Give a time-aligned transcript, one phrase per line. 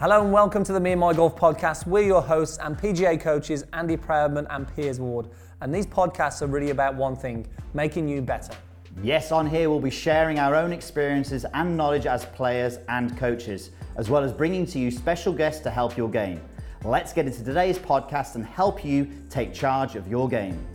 [0.00, 1.86] Hello and welcome to the Me and My Golf podcast.
[1.86, 5.28] We're your hosts and PGA coaches Andy Proudman and Piers Ward.
[5.60, 8.54] And these podcasts are really about one thing making you better.
[9.02, 13.72] Yes, on here we'll be sharing our own experiences and knowledge as players and coaches,
[13.96, 16.40] as well as bringing to you special guests to help your game.
[16.82, 20.66] Let's get into today's podcast and help you take charge of your game.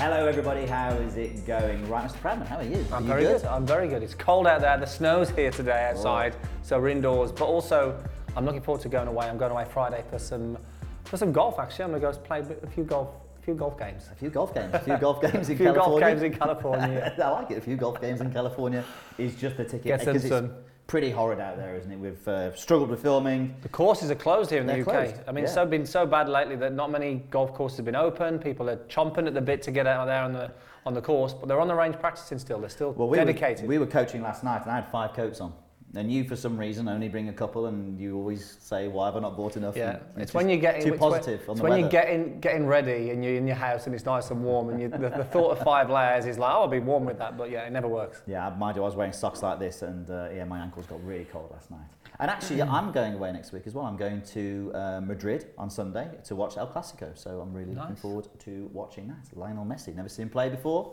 [0.00, 0.64] Hello, everybody.
[0.64, 1.86] How is it going?
[1.86, 2.14] Right, Mr.
[2.22, 2.82] Proudman, how are you?
[2.90, 3.44] I'm Are you very good?
[3.44, 4.02] I'm very good.
[4.02, 4.78] It's cold out there.
[4.78, 5.90] The snow's here today oh.
[5.90, 7.32] outside, so we're indoors.
[7.32, 8.02] But also,
[8.34, 9.28] I'm looking forward to going away.
[9.28, 10.56] I'm going away Friday for some
[11.04, 11.58] for some golf.
[11.58, 14.08] Actually, I'm going to go play a few golf a few golf games.
[14.10, 14.72] A few golf games.
[14.72, 15.68] A few golf games in California.
[15.68, 17.14] A few golf games in California.
[17.22, 17.58] I like it.
[17.58, 18.84] A few golf games in California
[19.18, 19.84] is just the ticket.
[19.84, 20.54] Get uh, some because it's sun.
[20.90, 21.98] Pretty horrid out there, isn't it?
[22.00, 23.54] We've uh, struggled with filming.
[23.62, 24.88] The courses are closed here in the They're UK.
[24.88, 25.62] closed, I mean, it's yeah.
[25.62, 28.40] so been so bad lately that not many golf courses have been open.
[28.40, 30.50] People are chomping at the bit to get out there on the
[30.84, 32.58] on the course, but they're on the range practicing still.
[32.58, 33.62] They're still Well, we dedicated.
[33.66, 35.52] Were, we were coaching last night, and I had five coats on.
[35.96, 39.16] And you, for some reason, only bring a couple, and you always say, "Why have
[39.16, 41.54] I not bought enough?" Yeah, And it's when you're getting too it's when- positive on
[41.56, 41.80] it's when weather.
[41.80, 44.80] you're getting getting ready and you're in your house and it's nice and warm and
[44.80, 47.36] you, the, the thought of five layers is like, oh, I'll be warm with that,
[47.36, 48.22] but yeah, it never works.
[48.28, 51.04] Yeah, mind you, I was wearing socks like this, and uh, yeah, my ankles got
[51.04, 51.80] really cold last night.
[52.20, 52.70] And actually, Mm.
[52.70, 53.86] I'm going away next week as well.
[53.86, 57.96] I'm going to uh, Madrid on Sunday to watch El Clasico, so I'm really looking
[57.96, 59.36] forward to watching that.
[59.36, 60.92] Lionel Messi, never seen him play before,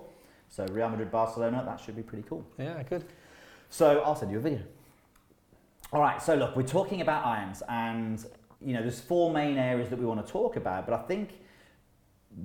[0.50, 2.44] so Real Madrid, Barcelona, that should be pretty cool.
[2.58, 3.04] Yeah, good.
[3.70, 4.62] So I'll send you a video.
[5.94, 8.26] All right, so look, we're talking about irons, and
[8.60, 11.30] you know, there's four main areas that we want to talk about, but I think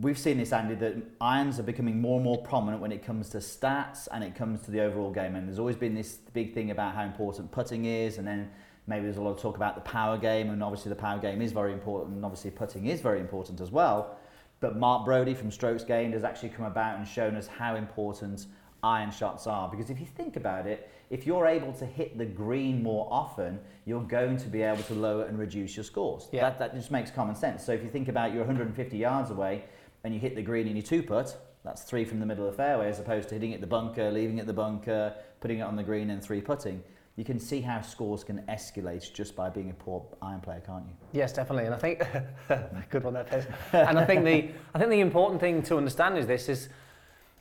[0.01, 3.31] we've seen this, Andy, that irons are becoming more and more prominent when it comes
[3.31, 5.35] to stats and it comes to the overall game.
[5.35, 8.48] And there's always been this big thing about how important putting is, and then
[8.87, 11.43] maybe there's a lot of talk about the power game, and obviously the power game
[11.43, 14.19] is very important, and obviously putting is very important as well.
[14.61, 18.47] But Mark Broadie from Strokes Gained has actually come about and shown us how important
[18.83, 19.69] iron shots are.
[19.69, 23.61] Because if you think about it, if you're able to hit the green more often,
[23.84, 26.29] you're going to be able to lower and reduce your scores.
[26.33, 26.42] Yeah.
[26.42, 27.64] That, that just makes common sense.
[27.64, 29.64] So if you think about you're 150 yards away
[30.05, 32.52] and you hit the green in your two putt, that's three from the middle of
[32.52, 35.62] the fairway as opposed to hitting it the bunker, leaving it the bunker, putting it
[35.62, 36.83] on the green and three putting.
[37.17, 40.84] You can see how scores can escalate just by being a poor iron player, can't
[40.86, 40.95] you?
[41.12, 41.67] Yes, definitely.
[41.67, 42.02] And I think
[42.90, 43.45] good one there, Piers.
[43.73, 46.70] And I think the I think the important thing to understand is this is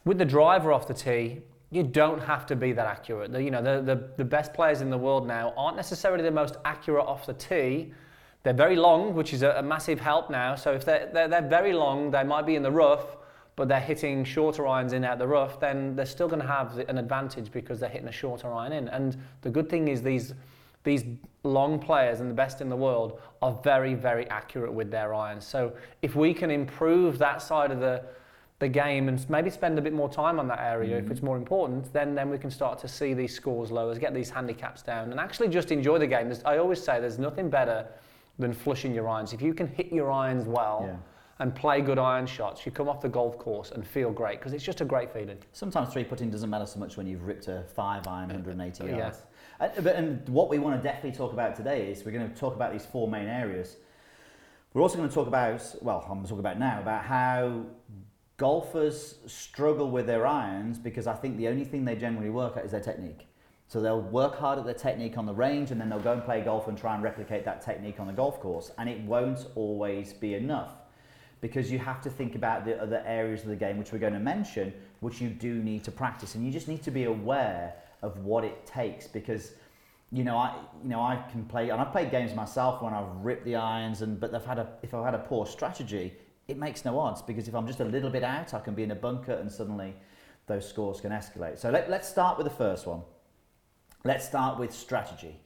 [0.05, 3.31] with the driver off the tee, you don't have to be that accurate.
[3.31, 6.31] The, you know, the, the, the best players in the world now aren't necessarily the
[6.31, 7.93] most accurate off the tee.
[8.43, 10.55] They're very long, which is a, a massive help now.
[10.55, 13.17] So if they're, they're, they're very long, they might be in the rough,
[13.55, 16.77] but they're hitting shorter irons in out the rough, then they're still going to have
[16.77, 18.87] an advantage because they're hitting a shorter iron in.
[18.89, 20.33] And the good thing is these
[20.83, 21.03] these
[21.43, 25.45] long players and the best in the world are very, very accurate with their irons.
[25.45, 28.03] So if we can improve that side of the
[28.61, 31.11] the game and maybe spend a bit more time on that area if mm-hmm.
[31.11, 34.29] it's more important, then then we can start to see these scores lower, get these
[34.29, 36.29] handicaps down, and actually just enjoy the game.
[36.29, 37.87] There's, I always say there's nothing better
[38.39, 39.33] than flushing your irons.
[39.33, 40.95] If you can hit your irons well Yeah.
[41.39, 44.53] and play good iron shots, you come off the golf course and feel great because
[44.53, 45.39] it's just a great feeling.
[45.51, 48.85] Sometimes three putting doesn't matter so much when you've ripped a five iron uh, 180
[48.85, 48.97] yeah.
[48.97, 49.23] yards.
[49.59, 52.39] And, but, and what we want to definitely talk about today is we're going to
[52.39, 53.77] talk about these four main areas.
[54.73, 57.65] We're also going to talk about, well, I'm going to talk about now, about how
[58.41, 62.65] golfers struggle with their irons because I think the only thing they generally work at
[62.65, 63.27] is their technique.
[63.67, 66.25] So they'll work hard at their technique on the range and then they'll go and
[66.25, 68.71] play golf and try and replicate that technique on the golf course.
[68.79, 70.71] And it won't always be enough
[71.39, 74.13] because you have to think about the other areas of the game which we're going
[74.13, 76.33] to mention, which you do need to practice.
[76.33, 79.51] And you just need to be aware of what it takes because
[80.11, 83.15] you know, I you know I can play and I've played games myself when I've
[83.23, 86.13] ripped the irons and but I've had a if I've had a poor strategy,
[86.51, 88.83] it makes no odds because if I'm just a little bit out, I can be
[88.83, 89.95] in a bunker and suddenly
[90.47, 91.57] those scores can escalate.
[91.57, 93.01] So let, let's start with the first one.
[94.03, 95.39] Let's start with strategy.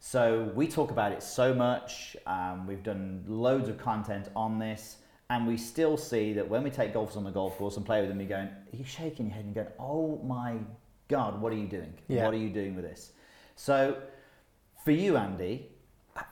[0.00, 2.16] So we talk about it so much.
[2.26, 4.96] Um, we've done loads of content on this,
[5.28, 8.00] and we still see that when we take golfers on the golf course and play
[8.00, 10.56] with them, you're going, you're shaking your head and going, oh my
[11.08, 11.92] god, what are you doing?
[12.08, 12.24] Yeah.
[12.24, 13.12] What are you doing with this?
[13.56, 13.98] So
[14.84, 15.68] for you, Andy,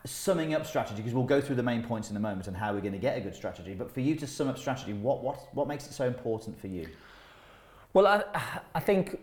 [0.04, 2.72] summing up strategy because we'll go through the main points in a moment and how
[2.72, 3.74] we're going to get a good strategy.
[3.74, 6.68] But for you to sum up strategy, what what what makes it so important for
[6.68, 6.88] you?
[7.94, 8.22] Well, I,
[8.74, 9.18] I think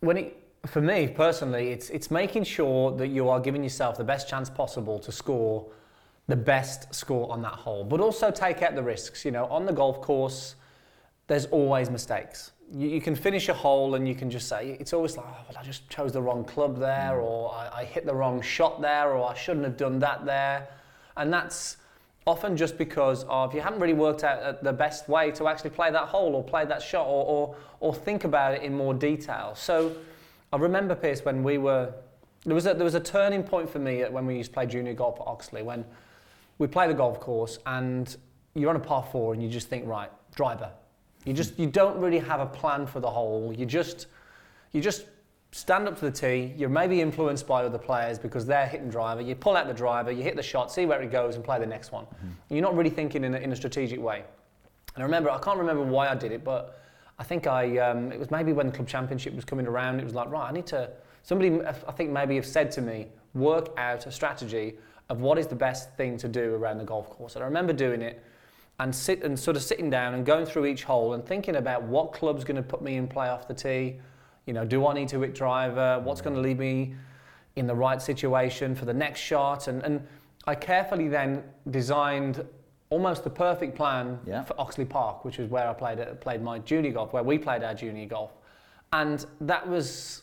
[0.00, 4.04] when it, for me personally, it's it's making sure that you are giving yourself the
[4.04, 5.66] best chance possible to score
[6.26, 9.24] the best score on that hole, but also take out the risks.
[9.24, 10.56] You know, on the golf course,
[11.28, 12.52] there's always mistakes.
[12.72, 15.44] You, you can finish a hole and you can just say it's always like, oh,
[15.48, 18.80] well, I just chose the wrong club there, or I, I hit the wrong shot
[18.80, 20.68] there, or I shouldn't have done that there,
[21.16, 21.76] and that's
[22.26, 25.70] often just because of you haven't really worked out uh, the best way to actually
[25.70, 28.92] play that hole or play that shot or, or, or think about it in more
[28.92, 29.54] detail.
[29.54, 29.96] So
[30.52, 31.94] I remember, Piers, when we were
[32.44, 34.66] there was a there was a turning point for me when we used to play
[34.66, 35.84] junior golf at Oxley when
[36.58, 38.16] we play the golf course and
[38.54, 40.70] you're on a par four and you just think right driver
[41.28, 44.06] you just you don't really have a plan for the hole you just
[44.72, 45.06] you just
[45.50, 46.52] stand up to the tee.
[46.58, 49.22] You're maybe influenced by other players because they're hitting driver.
[49.22, 51.58] You pull out the driver you hit the shot see where it goes and play
[51.58, 52.04] the next one.
[52.04, 52.54] Mm-hmm.
[52.54, 54.24] you're not really thinking in a, in a strategic way.
[54.94, 56.80] And I remember I can't remember why I did it but
[57.18, 60.04] I think I um, it was maybe when the club championship was coming around it
[60.04, 60.90] was like right I need to
[61.22, 64.78] somebody I think maybe have said to me work out a strategy
[65.10, 67.34] of what is the best thing to do around the golf course.
[67.34, 68.22] And I remember doing it
[68.80, 71.82] and sit and sort of sitting down and going through each hole and thinking about
[71.82, 73.98] what club's going to put me in play off the tee.
[74.46, 76.00] You know, do I need to hit driver?
[76.02, 76.94] What's going to leave me
[77.56, 79.68] in the right situation for the next shot?
[79.68, 80.06] And, and
[80.46, 82.46] I carefully then designed
[82.90, 84.44] almost the perfect plan yeah.
[84.44, 87.62] for Oxley Park, which is where I played played my junior golf, where we played
[87.62, 88.30] our junior golf.
[88.92, 90.22] And that was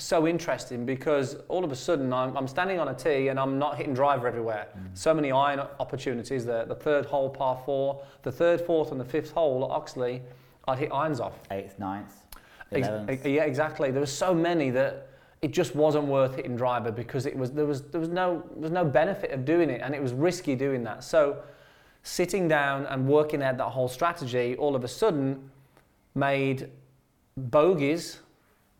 [0.00, 3.58] so interesting because all of a sudden I'm, I'm, standing on a tee and I'm
[3.58, 4.68] not hitting driver everywhere.
[4.76, 4.96] Mm.
[4.96, 6.44] So many iron opportunities.
[6.44, 10.22] The, the third hole, par four, the third, fourth, and the fifth hole at Oxley,
[10.66, 11.38] I'd hit irons off.
[11.50, 12.14] Eighth, ninth,
[13.08, 13.90] Ex- yeah, exactly.
[13.90, 15.08] There were so many that
[15.42, 18.62] it just wasn't worth hitting driver because it was there was there was no there
[18.62, 21.02] was no benefit of doing it and it was risky doing that.
[21.02, 21.42] So
[22.02, 25.50] sitting down and working out that whole strategy all of a sudden
[26.14, 26.70] made
[27.36, 28.20] bogeys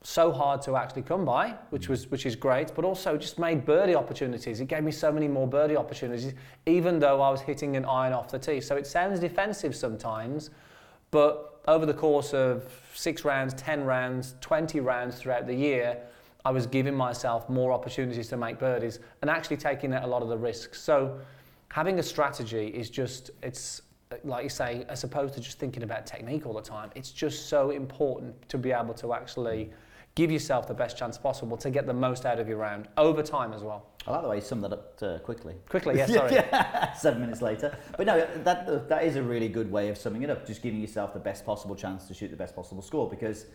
[0.02, 1.90] so hard to actually come by, which mm.
[1.90, 4.60] was which is great, but also just made birdie opportunities.
[4.60, 6.32] It gave me so many more birdie opportunities,
[6.66, 8.60] even though I was hitting an iron off the tee.
[8.60, 10.50] So it sounds defensive sometimes,
[11.10, 12.64] but over the course of
[12.94, 15.98] six rounds, ten rounds, twenty rounds throughout the year,
[16.46, 20.28] I was giving myself more opportunities to make birdies and actually taking a lot of
[20.28, 20.80] the risks.
[20.80, 21.18] So
[21.68, 23.82] having a strategy is just it's
[24.24, 27.48] like you say, as opposed to just thinking about technique all the time, it's just
[27.48, 29.70] so important to be able to actually
[30.20, 33.22] give yourself the best chance possible to get the most out of your round over
[33.22, 33.86] time as well.
[34.06, 35.54] I like the way you summed that up uh, quickly.
[35.66, 36.94] Quickly, yeah, sorry.
[36.98, 37.74] Seven minutes later.
[37.96, 40.78] But no, that, that is a really good way of summing it up, just giving
[40.78, 43.46] yourself the best possible chance to shoot the best possible score because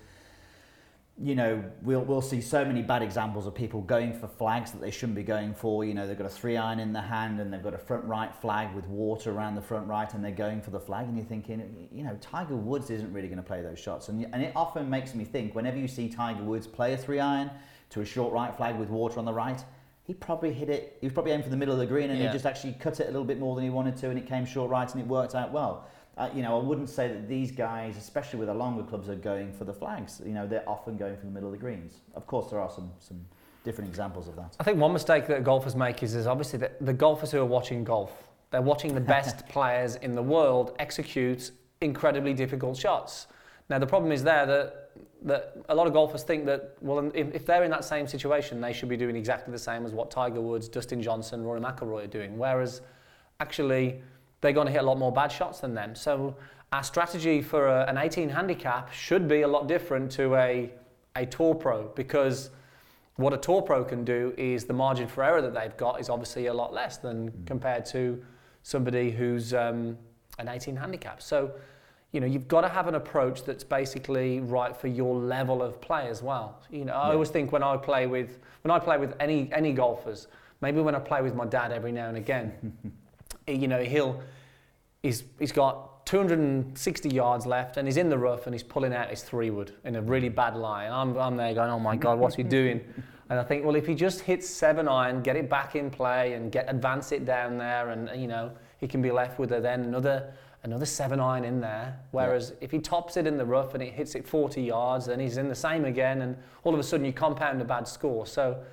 [1.18, 4.82] you know, we'll, we'll see so many bad examples of people going for flags that
[4.82, 5.86] they shouldn't be going for.
[5.86, 8.04] You know, they've got a three iron in the hand and they've got a front
[8.04, 11.08] right flag with water around the front right and they're going for the flag.
[11.08, 14.10] And you're thinking, you know, Tiger Woods isn't really going to play those shots.
[14.10, 17.22] And, and it often makes me think whenever you see Tiger Woods play a three
[17.22, 17.50] iron
[17.92, 19.64] to a short right flag with water on the right,
[20.04, 22.20] he probably hit it, he was probably aiming for the middle of the green and
[22.20, 22.28] yeah.
[22.28, 24.28] he just actually cut it a little bit more than he wanted to and it
[24.28, 27.28] came short right and it worked out well uh, you know, I wouldn't say that
[27.28, 30.22] these guys, especially with the longer clubs, are going for the flags.
[30.26, 32.00] You know, they're often going for the middle of the greens.
[32.16, 33.20] Of course, there are some some
[33.66, 34.56] different examples of that.
[34.60, 37.46] I think one mistake that golfers make is, is obviously that the golfers who are
[37.46, 41.52] watching golf, they're watching the best players in the world execute
[41.82, 43.28] incredibly difficult shots.
[43.70, 44.82] Now the problem is there that
[45.24, 48.62] that a lot of golfers think that well if, if they're in that same situation
[48.62, 52.04] they should be doing exactly the same as what Tiger Woods, Dustin Johnson, Rory McIlroy
[52.04, 52.82] are doing whereas
[53.40, 54.02] actually
[54.46, 55.96] they're going to hit a lot more bad shots than them.
[55.96, 56.36] So
[56.72, 60.72] our strategy for a, an 18 handicap should be a lot different to a,
[61.16, 62.52] a Tour Pro because
[63.16, 66.10] what a Tour Pro can do is the margin for error that they've got is
[66.10, 67.48] obviously a lot less than mm.
[67.48, 68.24] compared to
[68.62, 69.98] somebody who's um,
[70.38, 71.24] an 18 handicap.
[71.24, 71.52] So,
[72.12, 75.82] you know, you've got to have an approach that's basically right for your level of
[75.82, 76.62] play as well.
[76.70, 79.74] You know, I always think when I play with when I play with any any
[79.74, 80.28] golfers,
[80.62, 82.78] maybe when I play with my dad every now and again,
[83.48, 84.22] you know, he'll
[85.06, 89.10] he's he's got 260 yards left and he's in the rough and he's pulling out
[89.10, 90.86] his three wood in a really bad lie.
[90.86, 92.82] And I'm, I'm there going, oh my God, what's he doing?
[93.28, 96.34] And I think, well, if he just hits seven iron, get it back in play
[96.34, 99.60] and get advance it down there, and you know he can be left with a,
[99.60, 100.32] then another
[100.62, 102.00] another seven iron in there.
[102.12, 102.66] Whereas yeah.
[102.66, 105.38] if he tops it in the rough and it hits it 40 yards, then he's
[105.38, 108.28] in the same again, and all of a sudden you compound a bad score.
[108.28, 108.64] So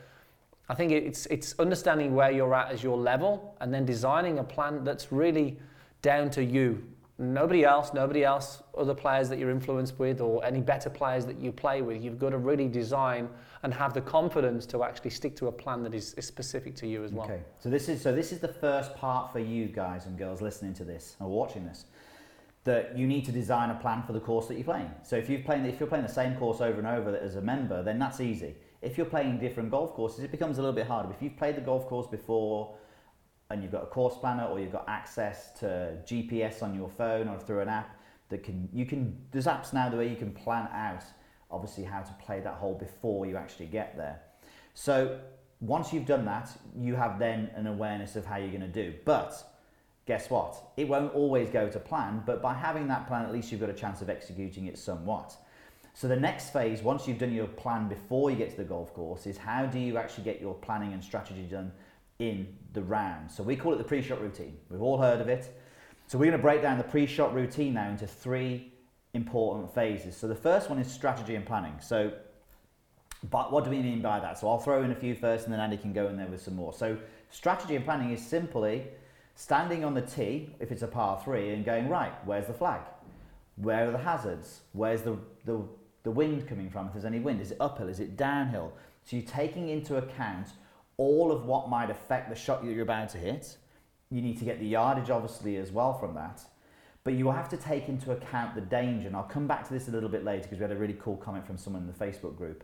[0.69, 4.45] I think it's it's understanding where you're at as your level, and then designing a
[4.45, 5.57] plan that's really
[6.02, 6.85] down to you.
[7.18, 11.38] Nobody else, nobody else, other players that you're influenced with, or any better players that
[11.38, 12.02] you play with.
[12.02, 13.28] You've got to really design
[13.62, 16.88] and have the confidence to actually stick to a plan that is, is specific to
[16.88, 17.26] you as well.
[17.26, 20.42] Okay, so this is so this is the first part for you guys and girls
[20.42, 21.85] listening to this or watching this
[22.64, 24.90] that you need to design a plan for the course that you're playing.
[25.02, 27.40] So if you're playing if you're playing the same course over and over as a
[27.40, 28.54] member, then that's easy.
[28.80, 31.11] If you're playing different golf courses, it becomes a little bit harder.
[31.12, 32.75] If you've played the golf course before
[33.52, 37.28] and you've got a course planner or you've got access to GPS on your phone
[37.28, 37.97] or through an app
[38.28, 41.04] that can you can there's apps now the way you can plan out
[41.50, 44.21] obviously how to play that hole before you actually get there.
[44.75, 45.18] So
[45.61, 48.94] once you've done that, you have then an awareness of how you're going to do.
[49.04, 49.35] But
[50.06, 50.56] guess what?
[50.76, 53.71] It won't always go to plan, but by having that plan, at least you've got
[53.71, 55.37] a chance of executing it somewhat.
[55.94, 58.94] So the next phase, once you've done your plan before you get to the golf
[58.94, 61.71] course, is how do you actually get your planning and strategy done
[62.19, 63.31] in the round?
[63.31, 64.57] So we call it the pre-shot routine.
[64.71, 65.57] We've all heard of it.
[66.07, 68.73] So we're going to break down the pre-shot routine now into three
[69.14, 70.16] important phases.
[70.16, 71.75] So the first one is strategy and planning.
[71.81, 72.12] So
[73.31, 74.38] but what do we mean by that?
[74.38, 76.42] So I'll throw in a few first and then Andy can go in there with
[76.42, 76.73] some more.
[76.73, 76.99] So
[77.31, 78.88] strategy and planning is simply
[79.35, 82.81] standing on the tee, if it's a par three, and going, right, where's the flag?
[83.57, 84.62] Where are the hazards?
[84.73, 85.61] Where's the, the,
[86.02, 87.40] the wind coming from, if there's any wind?
[87.40, 87.88] Is it uphill?
[87.88, 88.73] Is it downhill?
[89.04, 90.49] So you're taking into account
[91.02, 93.56] all of what might affect the shot that you're about to hit.
[94.11, 96.42] You need to get the yardage, obviously, as well from that.
[97.04, 99.09] But you have to take into account the danger.
[99.09, 100.97] And I'll come back to this a little bit later because we had a really
[101.00, 102.62] cool comment from someone in the Facebook group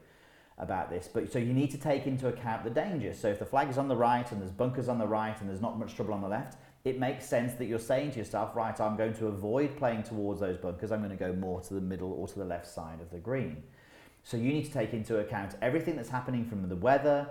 [0.59, 1.09] about this.
[1.12, 3.14] But so you need to take into account the danger.
[3.14, 5.49] So if the flag is on the right and there's bunkers on the right and
[5.49, 8.54] there's not much trouble on the left, it makes sense that you're saying to yourself,
[8.54, 10.92] right, I'm going to avoid playing towards those bunkers.
[10.92, 13.18] I'm going to go more to the middle or to the left side of the
[13.18, 13.62] green.
[14.23, 17.28] So you need to take into account everything that's happening from the weather,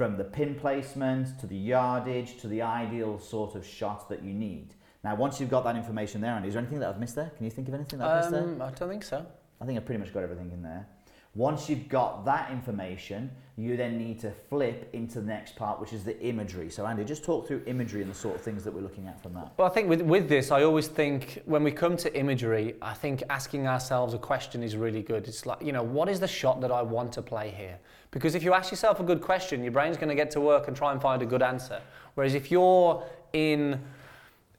[0.00, 4.32] from the pin placement to the yardage to the ideal sort of shot that you
[4.32, 4.72] need.
[5.04, 7.30] Now, once you've got that information there, Andy, is there anything that I've missed there?
[7.36, 8.42] Can you think of anything that I've missed there?
[8.44, 9.26] Um, I don't think so.
[9.60, 10.88] I think I've pretty much got everything in there.
[11.34, 15.92] Once you've got that information, you then need to flip into the next part, which
[15.92, 16.70] is the imagery.
[16.70, 19.22] So, Andy, just talk through imagery and the sort of things that we're looking at
[19.22, 19.52] from that.
[19.58, 22.94] Well, I think with, with this, I always think when we come to imagery, I
[22.94, 25.28] think asking ourselves a question is really good.
[25.28, 27.78] It's like, you know, what is the shot that I want to play here?
[28.10, 30.68] Because if you ask yourself a good question, your brain's going to get to work
[30.68, 31.80] and try and find a good answer.
[32.14, 33.80] Whereas if you're in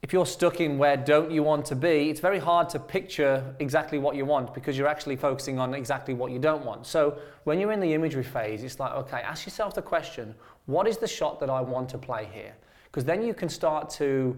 [0.02, 3.54] if you're stuck in where don't you want to be, it's very hard to picture
[3.60, 6.86] exactly what you want because you're actually focusing on exactly what you don't want.
[6.88, 10.34] So when you're in the imagery phase, it's like, okay, ask yourself the question,
[10.66, 12.52] what is the shot that I want to play here?
[12.86, 14.36] Because then you can start to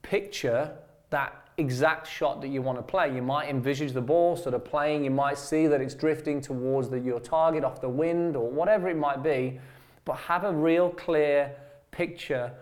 [0.00, 0.74] picture
[1.10, 3.14] that exact shot that you want to play.
[3.14, 6.88] You might envisage the ball sort of playing, you might see that it's drifting towards
[6.88, 9.60] the, your target off the wind or whatever it might be,
[10.04, 11.54] but have a real clear
[11.90, 12.52] picture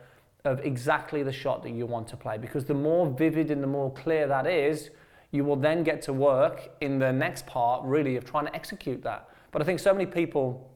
[0.45, 3.67] of exactly the shot that you want to play because the more vivid and the
[3.67, 4.91] more clear that is,
[5.31, 9.03] you will then get to work in the next part really of trying to execute
[9.03, 9.29] that.
[9.53, 10.71] But I think so many people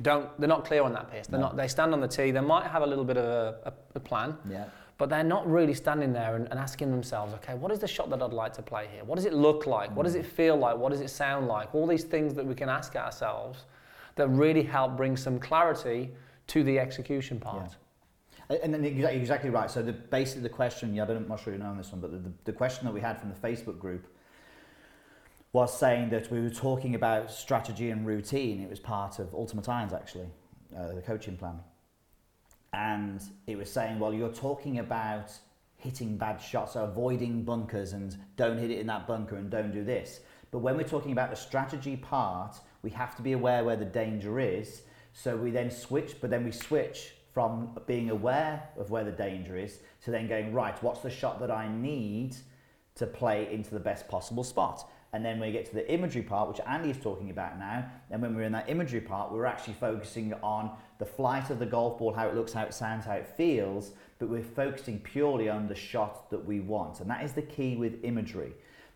[0.00, 1.26] don't, they're not clear on that piece.
[1.26, 1.46] They're no.
[1.46, 3.72] not, they stand on the tee, they might have a little bit of a, a,
[3.96, 4.36] a plan.
[4.50, 4.64] Yeah.
[4.96, 8.10] But they're not really standing there and, and, asking themselves, okay, what is the shot
[8.10, 9.02] that I'd like to play here?
[9.02, 9.90] What does it look like?
[9.90, 9.94] Mm.
[9.94, 10.76] What does it feel like?
[10.76, 11.74] What does it sound like?
[11.74, 13.64] All these things that we can ask ourselves
[14.14, 16.10] that really help bring some clarity
[16.46, 17.70] to the execution part.
[18.50, 18.58] Yeah.
[18.62, 19.70] And then exactly, exactly right.
[19.70, 22.12] So the basically the question, yeah, I'm not sure you know on this one, but
[22.12, 24.06] the, the question that we had from the Facebook group
[25.52, 28.60] was saying that we were talking about strategy and routine.
[28.60, 30.28] It was part of Ultimate Irons actually,
[30.76, 31.60] uh, the coaching plan,
[32.74, 35.30] and it was saying, well, you're talking about
[35.76, 39.72] hitting bad shots, so avoiding bunkers and don't hit it in that bunker and don't
[39.72, 40.20] do this.
[40.50, 43.84] But when we're talking about the strategy part, we have to be aware where the
[43.84, 44.82] danger is.
[45.12, 49.56] So we then switch, but then we switch from being aware of where the danger
[49.56, 52.34] is to then going, right, what's the shot that I need
[52.96, 54.90] to play into the best possible spot?
[55.14, 57.88] And then when we get to the imagery part, which Andy is talking about now,
[58.10, 61.66] and when we're in that imagery part, we're actually focusing on the flight of the
[61.66, 65.48] golf ball, how it looks, how it sounds, how it feels, but we're focusing purely
[65.48, 66.98] on the shot that we want.
[66.98, 68.54] And that is the key with imagery.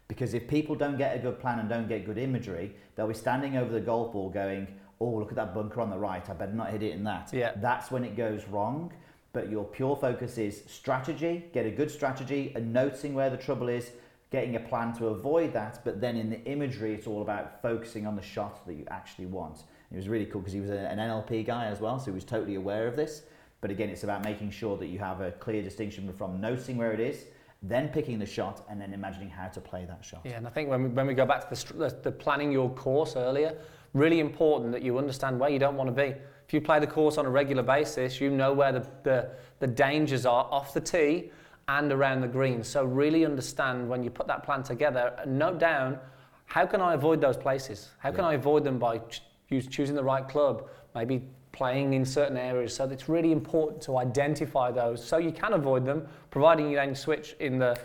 [0.08, 3.14] Because if people don't get a good plan and don't get good imagery, they'll be
[3.14, 4.66] standing over the golf ball going,
[5.00, 7.30] oh, look at that bunker on the right, I better not hit it in that.
[7.32, 7.52] Yeah.
[7.58, 8.92] That's when it goes wrong.
[9.32, 13.68] But your pure focus is strategy, get a good strategy, and noticing where the trouble
[13.68, 13.92] is,
[14.30, 15.80] getting a plan to avoid that.
[15.84, 19.26] But then in the imagery, it's all about focusing on the shot that you actually
[19.26, 19.64] want.
[19.90, 22.24] It was really cool because he was an NLP guy as well, so he was
[22.24, 23.22] totally aware of this.
[23.60, 26.92] But again, it's about making sure that you have a clear distinction from noticing where
[26.92, 27.24] it is,
[27.62, 30.20] then picking the shot, and then imagining how to play that shot.
[30.24, 32.70] Yeah, and I think when we, when we go back to the, the planning your
[32.70, 33.56] course earlier,
[33.94, 36.14] really important that you understand where you don't want to be.
[36.46, 39.66] If you play the course on a regular basis, you know where the, the, the
[39.66, 41.30] dangers are off the tee
[41.68, 42.64] and around the green.
[42.64, 45.98] So really understand when you put that plan together, note down
[46.46, 47.90] how can I avoid those places?
[47.98, 48.30] How can yeah.
[48.30, 49.22] I avoid them by ch-
[49.68, 51.22] choosing the right club, maybe
[51.52, 52.74] playing in certain areas.
[52.74, 56.94] So it's really important to identify those so you can avoid them, providing you then
[56.94, 57.78] switch in the,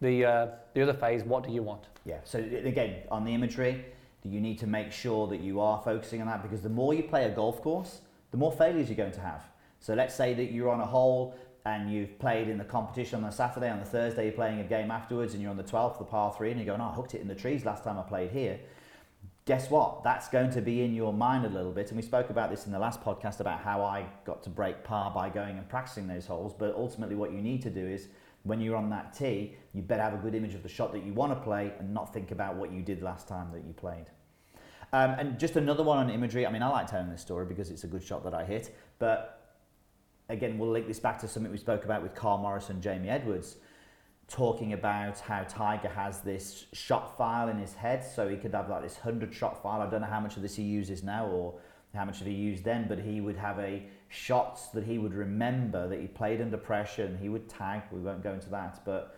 [0.00, 1.88] the, uh, the other phase, what do you want?
[2.04, 3.84] Yeah, so again, on the imagery,
[4.22, 7.02] you need to make sure that you are focusing on that because the more you
[7.02, 8.00] play a golf course,
[8.30, 9.42] the more failures you're going to have.
[9.80, 11.34] So let's say that you're on a hole
[11.66, 14.64] and you've played in the competition on the Saturday, on the Thursday you're playing a
[14.64, 16.94] game afterwards and you're on the 12th, the par 3 and you're going, oh, I
[16.94, 18.60] hooked it in the trees last time I played here.
[19.46, 20.02] Guess what?
[20.02, 21.88] That's going to be in your mind a little bit.
[21.88, 24.84] And we spoke about this in the last podcast about how I got to break
[24.84, 26.54] par by going and practicing those holes.
[26.58, 28.08] But ultimately, what you need to do is
[28.44, 31.04] when you're on that tee, you better have a good image of the shot that
[31.04, 33.74] you want to play and not think about what you did last time that you
[33.74, 34.06] played.
[34.94, 36.46] Um, and just another one on imagery.
[36.46, 38.74] I mean, I like telling this story because it's a good shot that I hit.
[38.98, 39.43] But
[40.28, 43.08] again, we'll link this back to something we spoke about with Karl Morris and Jamie
[43.08, 43.56] Edwards,
[44.28, 48.04] talking about how Tiger has this shot file in his head.
[48.04, 49.80] So he could have like this 100 shot file.
[49.80, 51.54] I don't know how much of this he uses now or
[51.94, 55.14] how much of he used then, but he would have a shots that he would
[55.14, 57.82] remember that he played under pressure and he would tag.
[57.92, 59.16] We won't go into that, but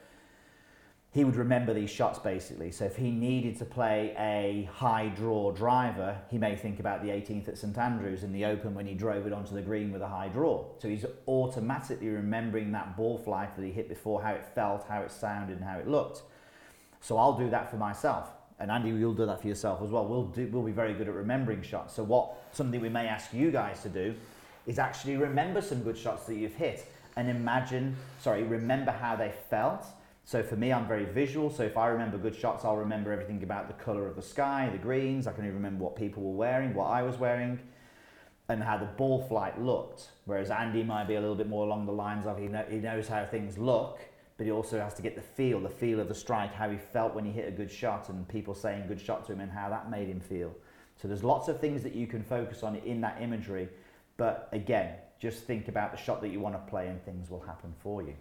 [1.16, 2.70] he would remember these shots basically.
[2.70, 7.08] So if he needed to play a high draw driver, he may think about the
[7.08, 10.02] 18th at St Andrews in the Open when he drove it onto the green with
[10.02, 10.66] a high draw.
[10.78, 15.00] So he's automatically remembering that ball flight that he hit before, how it felt, how
[15.00, 16.20] it sounded, and how it looked.
[17.00, 18.28] So I'll do that for myself.
[18.58, 20.04] And Andy, you'll do that for yourself as well.
[20.04, 21.94] We'll, do, we'll be very good at remembering shots.
[21.94, 24.14] So what something we may ask you guys to do
[24.66, 29.32] is actually remember some good shots that you've hit and imagine, sorry, remember how they
[29.48, 29.86] felt
[30.26, 31.50] so for me, I'm very visual.
[31.50, 34.68] So if I remember good shots, I'll remember everything about the color of the sky,
[34.72, 35.28] the greens.
[35.28, 37.60] I can even remember what people were wearing, what I was wearing,
[38.48, 40.08] and how the ball flight looked.
[40.24, 42.78] Whereas Andy might be a little bit more along the lines of he, know, he
[42.78, 44.00] knows how things look,
[44.36, 46.76] but he also has to get the feel, the feel of the strike, how he
[46.76, 49.52] felt when he hit a good shot, and people saying good shot to him and
[49.52, 50.52] how that made him feel.
[51.00, 53.68] So there's lots of things that you can focus on in that imagery.
[54.16, 57.42] But again, just think about the shot that you want to play and things will
[57.42, 58.14] happen for you.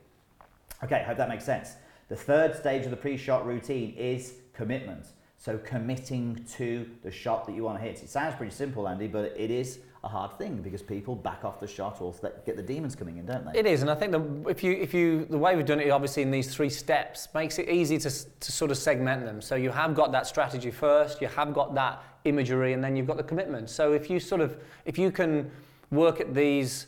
[0.83, 1.77] Okay, hope that makes sense.
[2.07, 5.07] The third stage of the pre-shot routine is commitment.
[5.37, 8.01] So committing to the shot that you want to hit.
[8.03, 11.59] It sounds pretty simple, Andy, but it is a hard thing because people back off
[11.59, 12.13] the shot or
[12.45, 13.59] get the demons coming in, don't they?
[13.59, 15.89] It is, and I think the, if you if you the way we've done it,
[15.89, 19.41] obviously in these three steps, makes it easy to to sort of segment them.
[19.41, 23.07] So you have got that strategy first, you have got that imagery, and then you've
[23.07, 23.69] got the commitment.
[23.69, 25.49] So if you sort of if you can
[25.89, 26.87] work at these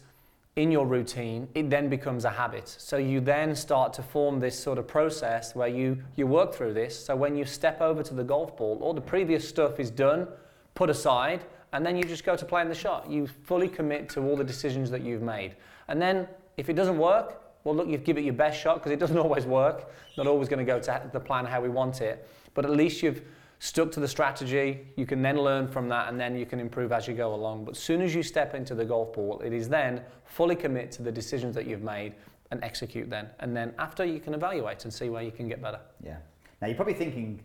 [0.57, 2.67] in your routine, it then becomes a habit.
[2.67, 6.73] So you then start to form this sort of process where you, you work through
[6.73, 7.05] this.
[7.05, 10.27] So when you step over to the golf ball, all the previous stuff is done,
[10.73, 13.07] put aside, and then you just go to playing the shot.
[13.09, 15.55] You fully commit to all the decisions that you've made.
[15.89, 18.99] And then if it doesn't work, well, look, you've it your best shot because it
[18.99, 19.91] doesn't always work.
[20.17, 22.27] Not always going to go to the plan how we want it.
[22.55, 23.21] But at least you've
[23.59, 26.91] stuck to the strategy, you can then learn from that and then you can improve
[26.91, 27.65] as you go along.
[27.65, 30.91] But as soon as you step into the golf ball, it is then fully commit
[30.93, 32.13] to the decisions that you've made
[32.51, 33.29] and execute then.
[33.39, 35.79] And then after you can evaluate and see where you can get better.
[36.03, 36.17] Yeah.
[36.61, 37.43] Now you're probably thinking,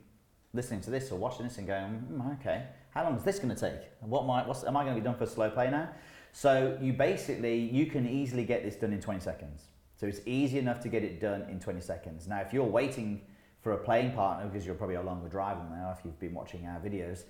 [0.52, 3.54] listening to this or watching this and going, mm, okay, how long is this going
[3.54, 3.80] to take?
[4.00, 5.88] What might, what's, am I going to be done for slow play now?
[6.32, 9.64] So you basically, you can easily get this done in 20 seconds.
[9.96, 12.26] So it's easy enough to get it done in 20 seconds.
[12.26, 13.20] Now, if you're waiting
[13.62, 16.66] for a playing partner, because you're probably a longer driver now if you've been watching
[16.66, 17.24] our videos,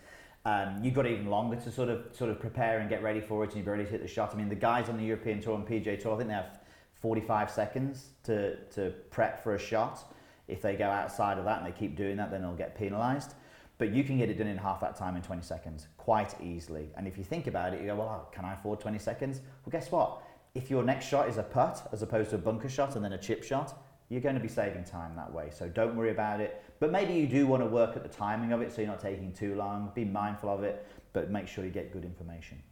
[0.45, 3.45] um, you've got even longer to sort of sort of prepare and get ready for
[3.45, 4.35] it, and you've already hit the shot.
[4.35, 6.59] I mean, the guys on the European Tour and PGA Tour, I think they have
[7.01, 10.13] 45 seconds to, to prep for a shot.
[10.49, 13.35] If they go outside of that and they keep doing that, then they'll get penalised.
[13.79, 16.91] But you can get it done in half that time in 20 seconds quite easily.
[16.97, 19.41] And if you think about it, you go, well, can I afford 20 seconds?
[19.65, 20.23] Well, guess what?
[20.55, 23.13] If your next shot is a putt as opposed to a bunker shot and then
[23.13, 23.82] a chip shot,
[24.13, 25.49] you're going to be saving time that way.
[25.51, 26.63] So don't worry about it.
[26.81, 29.01] But maybe you do want to work at the timing of it so you're not
[29.01, 29.91] taking too long.
[29.95, 32.63] Be mindful of it, but make sure you get good information.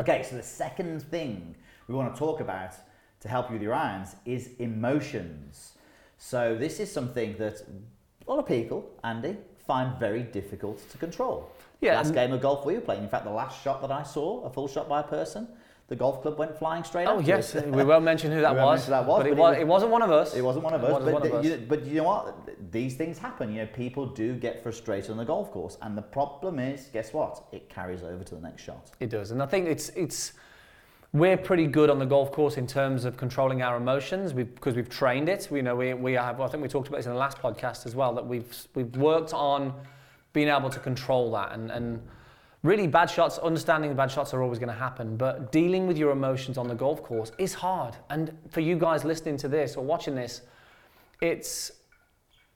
[0.00, 1.56] Okay, so the second thing
[1.88, 2.72] we want to talk about
[3.20, 5.78] to help you with your irons is emotions.
[6.18, 7.62] So this is something that
[8.26, 11.50] a lot of people, Andy, find very difficult to control.
[11.80, 11.94] Yeah.
[11.94, 14.44] Last game of golf we were playing, in fact, the last shot that I saw,
[14.44, 15.48] a full shot by a person,
[15.88, 17.16] the golf club went flying straight up.
[17.16, 18.86] oh, yes, we won't mention who that was.
[18.86, 20.34] That was but, it, was, it wasn't one of us.
[20.34, 20.90] It wasn't one of us.
[21.04, 22.72] But, one of you, but you know what?
[22.72, 23.52] These things happen.
[23.52, 27.12] You know, people do get frustrated on the golf course, and the problem is, guess
[27.12, 27.44] what?
[27.52, 28.92] It carries over to the next shot.
[28.98, 30.32] It does, and I think it's it's
[31.12, 34.88] we're pretty good on the golf course in terms of controlling our emotions because we've
[34.88, 35.48] trained it.
[35.50, 36.40] We know we, we have.
[36.40, 38.96] I think we talked about this in the last podcast as well that we've we've
[38.96, 39.74] worked on
[40.32, 42.00] being able to control that and and
[42.64, 45.96] really bad shots, understanding the bad shots are always going to happen, but dealing with
[45.96, 47.94] your emotions on the golf course is hard.
[48.10, 50.40] And for you guys listening to this or watching this,
[51.20, 51.70] it's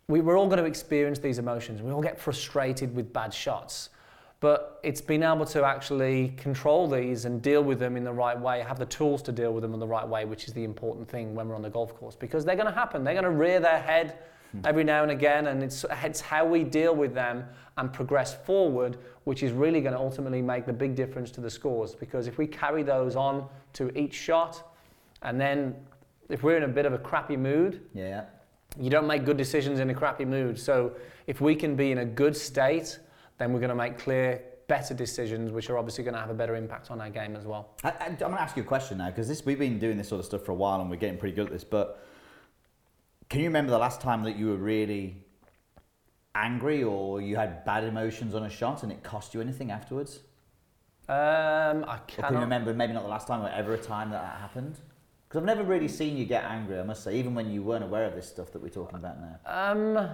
[0.08, 1.82] we, we're all going to experience these emotions.
[1.82, 3.90] We all get frustrated with bad shots.
[4.40, 8.38] But it's being able to actually control these and deal with them in the right
[8.38, 10.64] way, have the tools to deal with them in the right way, which is the
[10.64, 12.14] important thing when we're on the golf course.
[12.14, 13.04] Because they're going to happen.
[13.04, 14.20] They're going to rear their head
[14.64, 17.44] every now and again, and it's, it's how we deal with them
[17.78, 21.48] and progress forward, which is really going to ultimately make the big difference to the
[21.48, 21.94] scores.
[21.94, 24.74] Because if we carry those on to each shot,
[25.22, 25.74] and then
[26.28, 28.24] if we're in a bit of a crappy mood, yeah,
[28.78, 30.58] you don't make good decisions in a crappy mood.
[30.58, 30.92] So
[31.26, 32.98] if we can be in a good state,
[33.38, 36.34] then we're going to make clear, better decisions, which are obviously going to have a
[36.34, 37.70] better impact on our game as well.
[37.82, 40.18] I, am going to ask you a question now because we've been doing this sort
[40.18, 41.64] of stuff for a while and we're getting pretty good at this.
[41.64, 42.04] But
[43.30, 45.16] can you remember the last time that you were really
[46.44, 50.20] angry or you had bad emotions on a shot and it cost you anything afterwards?
[51.08, 54.10] Um, I Or can you remember maybe not the last time or ever a time
[54.10, 54.78] that that happened?
[55.26, 57.84] Because I've never really seen you get angry, I must say, even when you weren't
[57.84, 59.38] aware of this stuff that we're talking about now.
[59.46, 60.10] Um,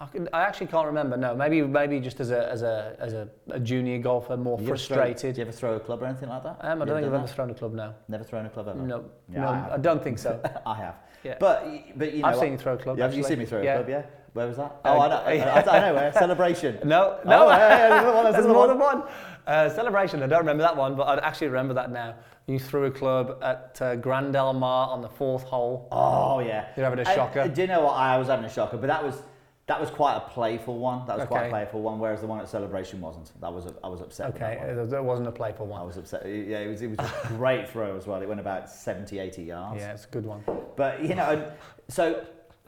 [0.00, 1.16] I, can, I actually can't remember.
[1.16, 4.66] No, maybe maybe just as a as a as a, a junior golfer, more you
[4.66, 5.34] throw- frustrated.
[5.36, 6.56] do you ever throw a club or anything like that?
[6.60, 7.94] Um, I don't think I've ever thrown a club now.
[8.08, 8.80] Never thrown a club ever?
[8.80, 10.40] No, Yeah, no, I I, don't think so.
[10.66, 10.96] I have.
[11.22, 11.36] Yeah.
[11.38, 11.64] But,
[11.96, 12.98] but you know, I've seen you throw a club.
[12.98, 13.88] Yeah, have you seen me throw a club?
[13.88, 14.02] Yeah.
[14.32, 14.76] Where was that?
[14.84, 15.16] Uh, Oh, I know.
[15.16, 16.12] I, I, I know where.
[16.24, 16.78] Celebration.
[16.84, 18.68] No, no, Oh, yeah, yeah, there's one, there's more one.
[18.68, 19.02] than one.
[19.46, 20.22] Uh, celebration.
[20.22, 22.14] I don't remember that one, but I actually remember that now.
[22.46, 25.88] You threw a club at uh, Grand Del Mar on the fourth hole.
[25.92, 26.68] Oh yeah.
[26.76, 27.40] You're having a shocker.
[27.40, 27.92] uh, do you know what?
[27.94, 29.22] I was having a shocker, but that was
[29.66, 31.06] that was quite a playful one.
[31.06, 33.32] That was quite a playful one, whereas the one at celebration wasn't.
[33.40, 34.34] That was I was upset.
[34.34, 35.80] Okay, it, wasn't a playful I one.
[35.80, 36.24] I was upset.
[36.26, 38.20] Yeah, it was, it was a great throw as well.
[38.20, 39.80] It went about 70, 80 yards.
[39.80, 40.42] Yeah, it's a good one.
[40.76, 41.50] But, you know,
[41.88, 42.24] so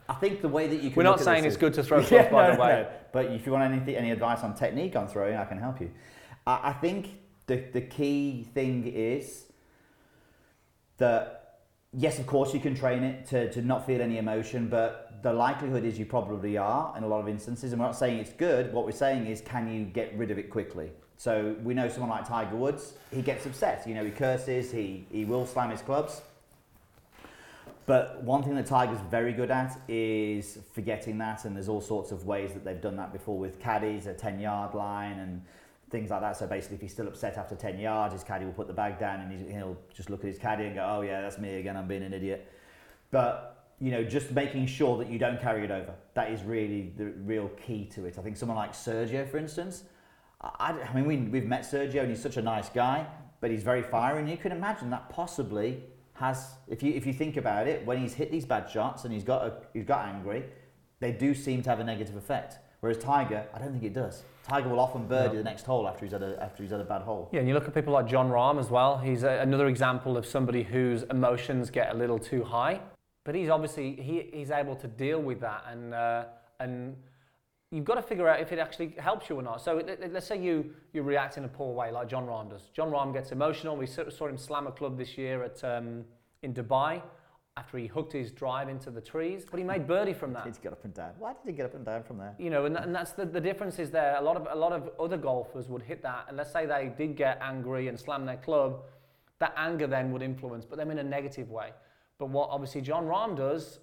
[0.09, 2.01] I think the way that you can We're not saying it's is- good to throw
[2.11, 2.69] Yeah, by no, the way.
[2.83, 2.89] no.
[3.13, 5.91] But if you want anything, any advice on technique on throwing, I can help you.
[6.47, 7.09] I, I think
[7.47, 9.45] the, the key thing is
[10.99, 11.59] that,
[11.93, 15.33] yes, of course, you can train it to, to not feel any emotion, but the
[15.33, 17.73] likelihood is you probably are in a lot of instances.
[17.73, 18.73] And we're not saying it's good.
[18.73, 20.91] What we're saying is, can you get rid of it quickly?
[21.17, 23.87] So we know someone like Tiger Woods, he gets upset.
[23.87, 26.21] You know, he curses, he, he will slam his clubs.
[27.87, 32.13] But one thing that Tiger's very good at is forgetting that, and there's all sorts
[32.13, 35.43] of ways that they've done that before with caddies, a 10 yard line, and
[35.91, 36.37] things like that.
[36.37, 38.99] So basically, if he's still upset after 10 yards, his caddy will put the bag
[38.99, 41.77] down and he'll just look at his caddy and go, Oh, yeah, that's me again,
[41.77, 42.51] I'm being an idiot.
[43.11, 45.95] But, you know, just making sure that you don't carry it over.
[46.15, 48.19] That is really the real key to it.
[48.19, 49.85] I think someone like Sergio, for instance,
[50.41, 53.07] I, I mean, we, we've met Sergio and he's such a nice guy,
[53.41, 55.83] but he's very fiery, and you can imagine that possibly
[56.15, 59.13] has, if you if you think about it, when he's hit these bad shots and
[59.13, 60.45] he's got a, he's got angry,
[61.01, 62.59] they do seem to have a negative effect.
[62.81, 64.23] Whereas Tiger, I don't think it does.
[64.47, 65.39] Tiger will often birdie No.
[65.39, 67.31] the next hole after he's had a after he's had a bad hole.
[67.33, 68.99] Yeah, and you look at people like Jon Rahm as well.
[68.99, 72.81] He's a, another example of somebody whose emotions get a little too high,
[73.25, 76.25] but he's obviously he, he's able to deal with that, and uh,
[76.61, 76.97] and
[77.75, 79.61] you've got to figure out if it actually helps you or not.
[79.61, 82.49] So let- let- let's say you you react in a poor way, like Jon Rahm
[82.51, 82.69] does.
[82.77, 83.77] Jon Rahm gets emotional.
[83.77, 86.05] We saw saw him slam a club this year at um,
[86.43, 87.03] in Dubai
[87.57, 90.45] after he hooked his drive into the trees, but he made birdie from that.
[90.45, 91.13] He's got up and down.
[91.19, 92.35] Why did he get up and down from there?
[92.39, 94.17] You know, and, and that's the, the difference is there.
[94.17, 96.93] A lot of a lot of other golfers would hit that, and let's say they
[96.97, 98.83] did get angry and slam their club,
[99.41, 101.71] that anger then would influence, but them in a negative way.
[102.19, 103.81] But what obviously Jon Rahm does,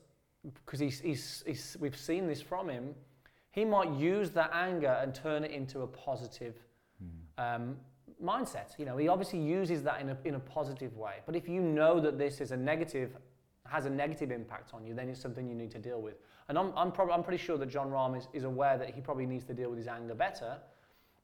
[0.66, 2.96] because he's, he's, he's, we've seen this from him,
[3.52, 6.56] he might use that anger and turn it into a positive
[7.38, 7.78] um,
[8.24, 8.78] mindset.
[8.78, 11.16] You know, he obviously uses that in a, in a positive way.
[11.26, 13.12] But if you know that this is a negative,
[13.66, 16.16] has a negative impact on you, then it's something you need to deal with.
[16.50, 19.02] And I'm, I'm, prob- I'm pretty sure that Jon Rahm is, is aware that he
[19.02, 20.58] probably needs to deal with his anger better.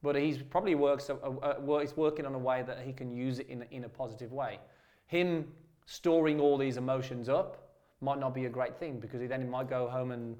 [0.03, 3.11] But he's probably works a, a, a, he's working on a way that he can
[3.15, 4.59] use it in, a- in a positive way.
[5.07, 5.47] Him
[5.85, 7.69] storing all these emotions up
[8.01, 10.35] might not be a great thing because he then he might go home and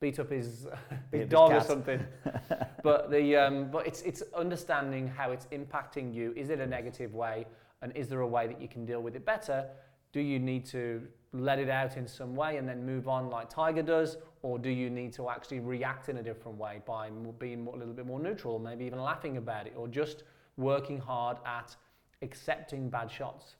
[0.00, 2.02] beat up his, his up his dog or something.
[2.82, 6.32] but the um, but it's it's understanding how it's impacting you.
[6.36, 7.46] Is it a negative way,
[7.82, 9.66] and is there a way that you can deal with it better?
[10.12, 13.50] Do you need to let it out in some way and then move on like
[13.50, 17.66] Tiger does, or do you need to actually react in a different way by being
[17.66, 20.22] a little bit more neutral, or maybe even laughing about it, or just
[20.56, 21.76] working hard at
[22.22, 23.56] accepting bad shots?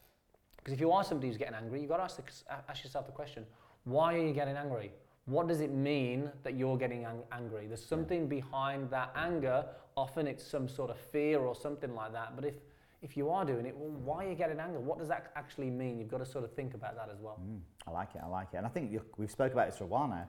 [0.56, 2.22] Because if you are somebody who's getting angry, you've got to ask, the,
[2.68, 3.44] ask yourself the question:
[3.84, 4.92] Why are you getting angry?
[5.28, 7.66] What does it mean that you're getting ang- angry?
[7.66, 9.66] There's something behind that anger.
[9.94, 12.34] Often it's some sort of fear or something like that.
[12.34, 12.54] But if
[13.00, 14.80] if you are doing it, well, why are you getting angry?
[14.80, 15.98] What does that actually mean?
[15.98, 17.38] You've got to sort of think about that as well.
[17.40, 18.22] Mm, I like it.
[18.24, 18.56] I like it.
[18.56, 20.26] And I think we've spoke about this for a while now.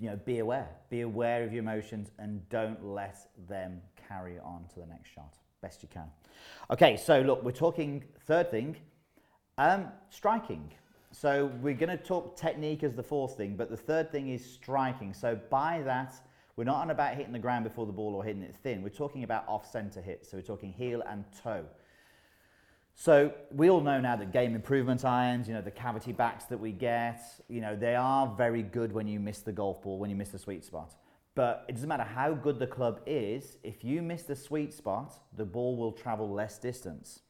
[0.00, 0.68] You know, be aware.
[0.90, 5.38] Be aware of your emotions and don't let them carry on to the next shot.
[5.60, 6.06] Best you can.
[6.72, 8.76] Okay, so look, we're talking third thing,
[9.58, 10.72] um, striking.
[11.12, 14.44] So we're going to talk technique as the fourth thing, but the third thing is
[14.44, 15.12] striking.
[15.12, 16.14] So by that,
[16.56, 18.82] we're not on about hitting the ground before the ball or hitting it thin.
[18.82, 20.30] We're talking about off-center hits.
[20.30, 21.64] So we're talking heel and toe.
[22.94, 26.58] So we all know now that game improvement irons, you know, the cavity backs that
[26.58, 30.10] we get, you know, they are very good when you miss the golf ball, when
[30.10, 30.94] you miss the sweet spot.
[31.34, 35.14] But it doesn't matter how good the club is, if you miss the sweet spot,
[35.36, 37.20] the ball will travel less distance.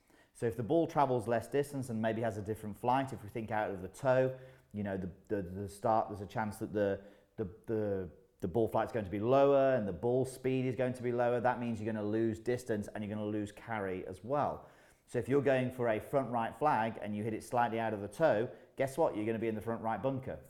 [0.42, 3.28] So if the ball travels less distance and maybe has a different flight, if we
[3.28, 4.32] think out of the toe,
[4.74, 6.98] you know, the, the, the start, there's a chance that the,
[7.36, 8.08] the, the,
[8.40, 11.12] the ball flight's going to be lower and the ball speed is going to be
[11.12, 11.38] lower.
[11.38, 14.66] That means you're going to lose distance and you're going to lose carry as well.
[15.06, 17.94] So if you're going for a front right flag and you hit it slightly out
[17.94, 19.14] of the toe, guess what?
[19.14, 20.40] You're going to be in the front right bunker.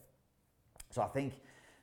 [0.89, 1.35] So I think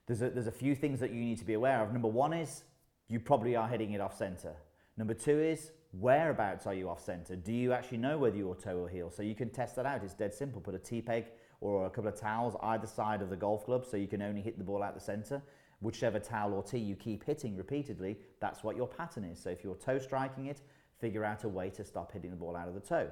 [0.08, 1.94] there's a, there's a few things that you need to be aware of.
[1.94, 2.64] Number one is
[3.08, 4.56] you probably are hitting it off center.
[4.98, 7.36] Number two is whereabouts are you off center?
[7.36, 9.10] Do you actually know whether your toe or heel?
[9.10, 10.04] So you can test that out.
[10.04, 10.62] It's dead simple.
[10.62, 11.26] Put a T peg
[11.62, 14.42] or a couple of towels either side of the golf club so you can only
[14.42, 15.42] hit the ball out the center.
[15.82, 19.42] Whichever towel or tee you keep hitting repeatedly, that's what your pattern is.
[19.42, 20.62] So if you're toe striking it,
[21.00, 23.10] figure out a way to stop hitting the ball out of the toe.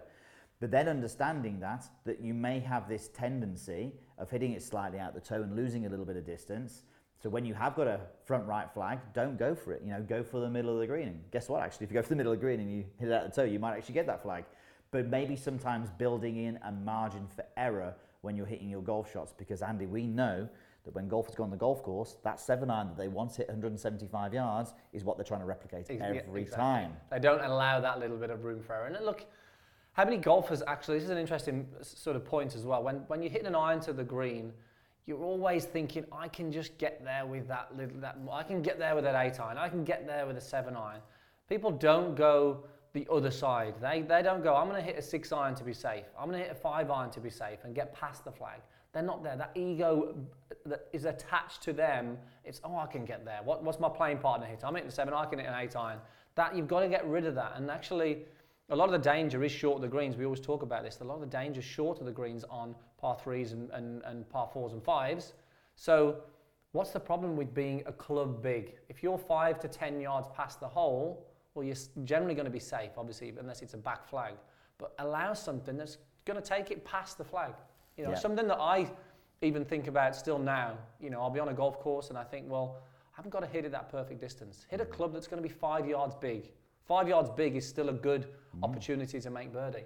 [0.60, 5.14] But then understanding that, that you may have this tendency of hitting it slightly out
[5.14, 6.84] the toe and losing a little bit of distance.
[7.22, 9.82] So when you have got a front right flag, don't go for it.
[9.84, 11.08] You know, go for the middle of the green.
[11.08, 11.64] And guess what?
[11.64, 13.24] Actually, if you go for the middle of the green and you hit it out
[13.24, 14.46] the toe, you might actually get that flag.
[14.92, 19.34] But maybe sometimes building in a margin for error when you're hitting your golf shots,
[19.38, 20.48] because Andy, we know
[20.86, 23.48] that when golfers go on the golf course, that seven iron that they once hit
[23.48, 26.46] 175 yards is what they're trying to replicate every exactly.
[26.56, 26.94] time.
[27.12, 28.86] They don't allow that little bit of room for error.
[28.86, 29.26] And look,
[29.94, 32.84] how many golfers actually, this is an interesting sort of point as well.
[32.84, 34.54] When, when you're hitting an iron to the green,
[35.08, 38.78] you're always thinking, I can just get there with that little, that, I can get
[38.78, 41.00] there with that eight iron, I can get there with a seven iron.
[41.50, 43.76] People don't go the other side.
[43.82, 46.04] They, they don't go, I'm going to hit a six iron to be safe.
[46.20, 48.60] I'm going to hit a five iron to be safe and get past the flag.
[48.94, 49.38] They're not there.
[49.38, 50.16] That ego
[50.66, 53.40] that is attached to them, it's, oh, I can get there.
[53.44, 54.62] What, what's my playing partner hit?
[54.64, 56.00] I'm hitting seven, I can hit an eight iron.
[56.36, 57.54] That, you've got to get rid of that.
[57.56, 58.26] And actually,
[58.70, 60.18] a lot of the danger is short of the greens.
[60.18, 61.00] We always talk about this.
[61.00, 64.02] A lot of the danger is short of the greens on par threes and, and,
[64.04, 65.34] and par fours and fives.
[65.76, 66.18] So,
[66.74, 68.76] what's the problem with being a club big?
[68.90, 72.60] If you're five to 10 yards past the hole, well, you're generally going to be
[72.60, 74.34] safe, obviously, unless it's a back flag.
[74.78, 77.54] But allow something that's going to take it past the flag.
[77.96, 78.18] You know, yeah.
[78.18, 78.92] something that I
[79.42, 80.78] even think about still now.
[81.00, 82.80] You know, I'll be on a golf course and I think, well,
[83.14, 84.66] I haven't got to hit it that perfect distance.
[84.70, 84.92] Hit a mm.
[84.92, 86.52] club that's going to be five yards big
[86.88, 88.64] Five yards big is still a good mm.
[88.64, 89.86] opportunity to make birdie.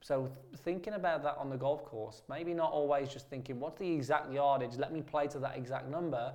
[0.00, 3.78] So th- thinking about that on the golf course, maybe not always just thinking, what's
[3.78, 4.76] the exact yardage?
[4.76, 6.32] Let me play to that exact number.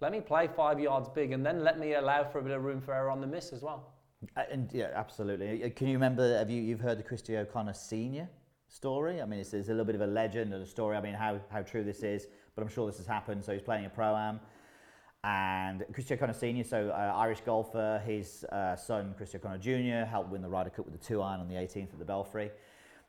[0.00, 2.62] Let me play five yards big, and then let me allow for a bit of
[2.62, 3.94] room for error on the miss as well.
[4.36, 5.64] Uh, and yeah, absolutely.
[5.64, 6.38] Uh, can you remember?
[6.38, 8.28] Have you you've heard the Christy O'Connor senior
[8.68, 9.20] story?
[9.20, 10.96] I mean, it's, it's a little bit of a legend and a story.
[10.96, 13.44] I mean, how how true this is, but I'm sure this has happened.
[13.44, 14.38] So he's playing a pro am
[15.28, 20.08] and Christy O'Connor Sr., so uh, Irish golfer, his uh, son Christy O'Connor Jr.
[20.08, 22.50] helped win the Ryder Cup with the two iron on the 18th at the Belfry.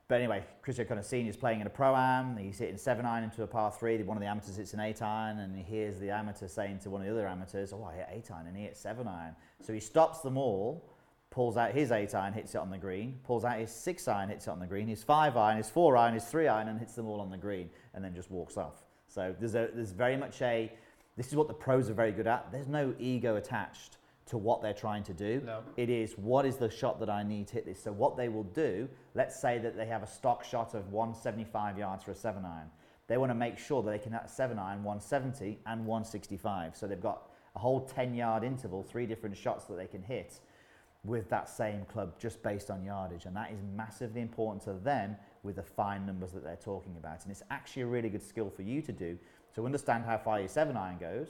[0.06, 1.30] But anyway, Christy O'Connor Sr.
[1.30, 2.36] is playing in a pro am.
[2.36, 4.02] He's hitting seven iron into a par three.
[4.02, 6.90] One of the amateurs hits an eight iron, and he hears the amateur saying to
[6.90, 9.34] one of the other amateurs, "Oh, I hit eight iron, and he hit seven iron."
[9.62, 10.84] So he stops them all,
[11.30, 13.20] pulls out his eight iron, hits it on the green.
[13.24, 14.88] Pulls out his six iron, hits it on the green.
[14.88, 17.38] His five iron, his four iron, his three iron, and hits them all on the
[17.38, 18.82] green, and then just walks off.
[19.06, 20.72] So there's a, there's very much a
[21.16, 22.50] this is what the pros are very good at.
[22.52, 25.42] There's no ego attached to what they're trying to do.
[25.44, 25.60] No.
[25.76, 27.82] It is what is the shot that I need to hit this.
[27.82, 31.76] So what they will do, let's say that they have a stock shot of 175
[31.76, 32.68] yards for a seven iron.
[33.08, 36.76] They want to make sure that they can hit seven iron 170 and 165.
[36.76, 40.38] So they've got a whole 10 yard interval, three different shots that they can hit
[41.02, 43.24] with that same club just based on yardage.
[43.24, 47.22] And that is massively important to them with the fine numbers that they're talking about.
[47.22, 49.18] And it's actually a really good skill for you to do
[49.54, 51.28] to understand how far your seven iron goes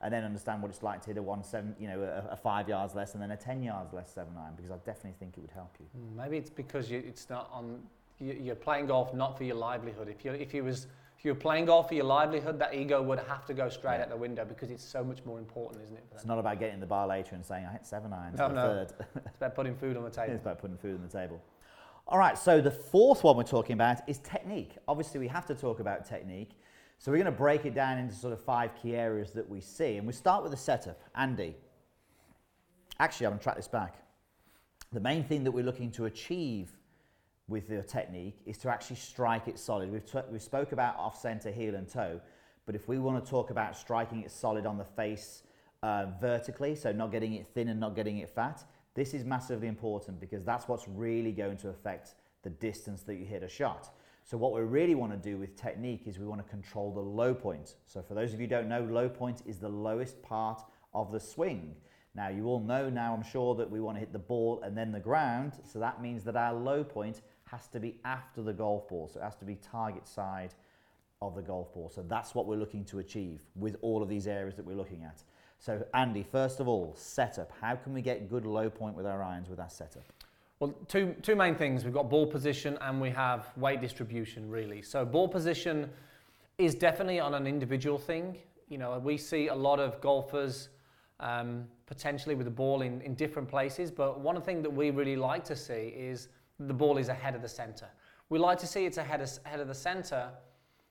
[0.00, 2.36] and then understand what it's like to hit a one seven, you know, a, a,
[2.36, 5.36] five yards less and then a ten yards less seven iron because I definitely think
[5.36, 5.86] it would help you.
[5.86, 7.80] Hmm, maybe it's because you, it's not on.
[8.18, 10.08] You, are playing golf not for your livelihood.
[10.08, 10.86] If you if you was
[11.18, 13.96] if you were playing golf for your livelihood, that ego would have to go straight
[13.96, 14.02] yeah.
[14.02, 16.04] out the window because it's so much more important, isn't it?
[16.12, 18.54] it's not about getting the bar later and saying I hit seven irons no, no.
[18.54, 18.92] third.
[19.26, 20.32] it's about putting food on the table.
[20.32, 21.40] it's about putting food on the table.
[22.08, 24.72] All right, so the fourth one we're talking about is technique.
[24.88, 26.50] Obviously, we have to talk about technique.
[27.02, 29.60] So we're going to break it down into sort of five key areas that we
[29.60, 29.96] see.
[29.96, 31.02] And we start with the setup.
[31.16, 31.56] Andy,
[33.00, 33.96] actually, I'm going to track this back.
[34.92, 36.70] The main thing that we're looking to achieve
[37.48, 39.90] with the technique is to actually strike it solid.
[39.90, 42.20] We've, t- we spoke about off center, heel, and toe,
[42.66, 45.42] but if we want to talk about striking it solid on the face
[45.82, 48.62] uh, vertically, so not getting it thin and not getting it fat,
[48.94, 53.24] this is massively important because that's what's really going to affect the distance that you
[53.24, 53.92] hit a shot.
[54.24, 57.00] So what we really want to do with technique is we want to control the
[57.00, 57.74] low point.
[57.86, 60.62] So for those of you who don't know, low point is the lowest part
[60.94, 61.74] of the swing.
[62.14, 64.76] Now you all know now I'm sure that we want to hit the ball and
[64.76, 65.54] then the ground.
[65.64, 69.08] So that means that our low point has to be after the golf ball.
[69.12, 70.54] So it has to be target side
[71.20, 71.90] of the golf ball.
[71.94, 75.04] So that's what we're looking to achieve with all of these areas that we're looking
[75.04, 75.22] at.
[75.58, 77.52] So Andy, first of all, setup.
[77.60, 80.04] How can we get good low point with our irons with our setup?
[80.62, 81.82] Well, two, two main things.
[81.82, 84.80] We've got ball position and we have weight distribution, really.
[84.80, 85.90] So, ball position
[86.56, 88.38] is definitely on an individual thing.
[88.68, 90.68] You know, we see a lot of golfers
[91.18, 95.16] um, potentially with the ball in, in different places, but one thing that we really
[95.16, 96.28] like to see is
[96.60, 97.88] the ball is ahead of the center.
[98.28, 100.28] We like to see it's ahead of, ahead of the center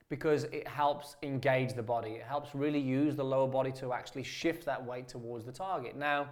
[0.09, 2.15] because it helps engage the body.
[2.15, 5.95] It helps really use the lower body to actually shift that weight towards the target.
[5.95, 6.27] Now,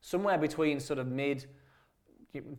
[0.00, 1.44] somewhere between sort of mid,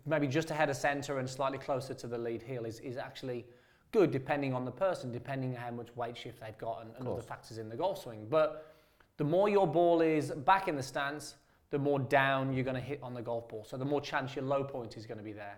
[0.06, 3.46] maybe just ahead of centre and slightly closer to the lead heel is, is actually
[3.92, 7.08] good depending on the person, depending on how much weight shift they've got and, and
[7.08, 8.28] other factors in the golf swing.
[8.30, 8.74] But
[9.18, 11.36] the more your ball is back in the stance,
[11.72, 13.64] the more down you're going to hit on the golf ball.
[13.64, 15.58] So the more chance your low point is going to be there.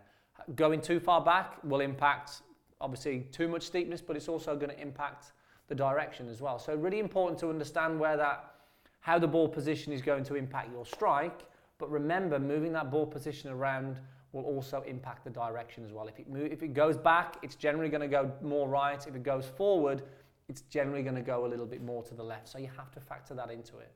[0.55, 2.41] Going too far back will impact,
[2.81, 5.31] obviously, too much steepness, but it's also going to impact
[5.67, 6.59] the direction as well.
[6.59, 8.55] So really important to understand where that,
[8.99, 11.45] how the ball position is going to impact your strike.
[11.81, 13.97] But remember, moving that ball position around
[14.33, 16.07] will also impact the direction as well.
[16.07, 19.05] If it, move, if it goes back, it's generally going to go more right.
[19.07, 20.03] If it goes forward,
[20.47, 22.47] it's generally going to go a little bit more to the left.
[22.47, 23.91] So you have to factor that into it.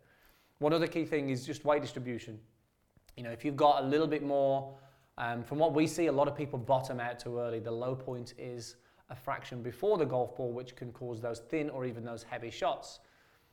[0.58, 2.40] One other key thing is just weight distribution.
[3.18, 4.74] You know, if you've got a little bit more,
[5.20, 7.60] um, from what we see, a lot of people bottom out too early.
[7.60, 8.78] The low point is
[9.12, 12.50] a fraction before the golf ball, which can cause those thin or even those heavy
[12.50, 13.00] shots.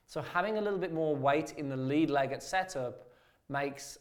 [0.06, 3.08] So having a little bit more weight in the lead leg at setup
[3.50, 3.98] makes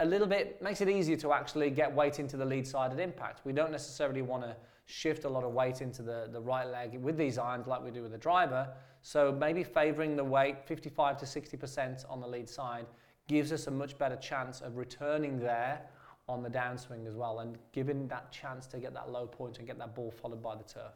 [0.00, 2.98] a little bit makes it easier to actually get weight into the lead side at
[2.98, 3.42] impact.
[3.44, 6.98] We don't necessarily want to shift a lot of weight into the, the right leg
[7.00, 8.68] with these irons like we do with the driver.
[9.02, 12.86] So maybe favouring the weight 55 to 60% on the lead side
[13.28, 15.82] gives us a much better chance of returning there
[16.28, 19.66] on the downswing as well and giving that chance to get that low point and
[19.66, 20.92] get that ball followed by the turf.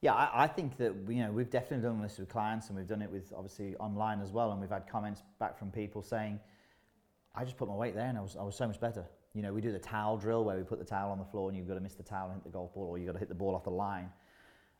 [0.00, 2.86] Yeah, I, I think that you know we've definitely done this with clients and we've
[2.86, 6.40] done it with obviously online as well, and we've had comments back from people saying,
[7.34, 9.42] "I just put my weight there and I was I was so much better." You
[9.42, 11.56] know, we do the towel drill where we put the towel on the floor and
[11.56, 13.18] you've got to miss the towel and hit the golf ball, or you've got to
[13.18, 14.10] hit the ball off the line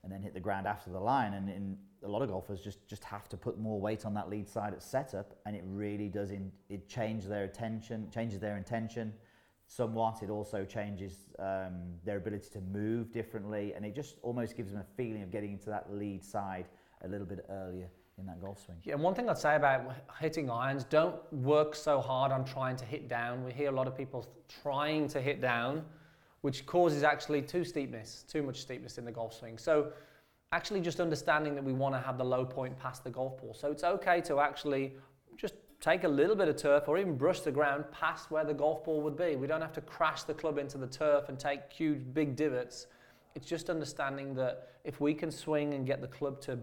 [0.03, 1.35] and then hit the ground after the line.
[1.35, 4.29] And in a lot of golfers just just have to put more weight on that
[4.29, 8.57] lead side at setup, and it really does in, it changes their attention, changes their
[8.57, 9.13] intention
[9.67, 10.21] somewhat.
[10.23, 14.81] It also changes um, their ability to move differently, and it just almost gives them
[14.81, 16.67] a feeling of getting into that lead side
[17.03, 17.89] a little bit earlier
[18.21, 18.77] in that golf swing.
[18.85, 22.77] Yeah, and one thing I'd say about hitting irons, don't work so hard on trying
[22.77, 23.45] to hit down.
[23.45, 24.29] We hear a lot of people
[24.63, 25.85] trying to hit down,
[26.43, 29.59] which causes actually too steepness, too much steepness in the golf swing.
[29.59, 29.93] So
[30.53, 33.55] actually just understanding that we want to have the low point past the golf ball.
[33.55, 34.93] So it's okay to actually
[35.37, 38.55] just take a little bit of turf or even brush the ground past where the
[38.55, 39.37] golf ball would be.
[39.37, 42.87] We don't have to crash the club into the turf and take huge big divots.
[43.35, 46.59] It's just understanding that if we can swing and get the club to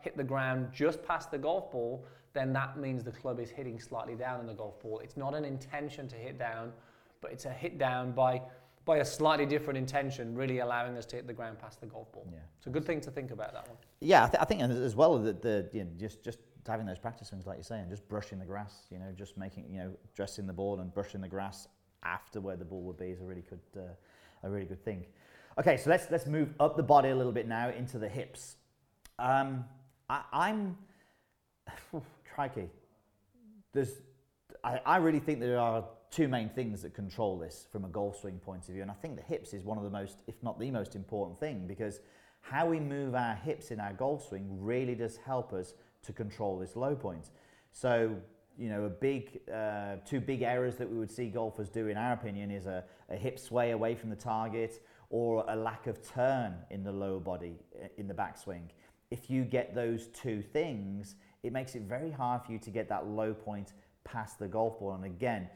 [0.00, 3.80] hit the ground just past the golf ball, then that means the club is hitting
[3.80, 5.00] slightly down in the golf ball.
[5.00, 6.72] It's not an intention to hit down,
[7.20, 8.42] but it's a hit down by
[8.84, 12.10] by a slightly different intention, really allowing us to hit the ground past the golf
[12.10, 12.26] ball.
[12.32, 12.38] Yeah.
[12.56, 13.76] It's a good thing to think about that one.
[14.00, 16.98] Yeah, I, th- I think as well that the you know, just just having those
[16.98, 19.90] practice swings, like you're saying, just brushing the grass, you know, just making, you know,
[20.14, 21.68] dressing the ball and brushing the grass
[22.02, 25.04] after where the ball would be is a really good, uh, a really good thing.
[25.58, 28.56] Okay, so let's let's move up the body a little bit now into the hips.
[29.18, 29.64] Um,
[30.08, 30.76] I, I'm,
[32.34, 32.68] crikey,
[33.72, 33.92] there's,
[34.64, 38.20] I, I really think there are two main things that control this from a golf
[38.20, 40.42] swing point of view, and I think the hips is one of the most, if
[40.42, 42.00] not the most important thing, because
[42.40, 46.58] how we move our hips in our golf swing really does help us to control
[46.58, 47.30] this low point.
[47.72, 48.16] So,
[48.56, 51.96] you know, a big, uh, two big errors that we would see golfers do, in
[51.96, 56.02] our opinion, is a, a hip sway away from the target or a lack of
[56.02, 58.62] turn in the lower body uh, in the backswing.
[59.10, 62.88] If you get those two things, it makes it very hard for you to get
[62.88, 63.72] that low point
[64.04, 64.92] past the golf ball.
[64.92, 65.48] And again,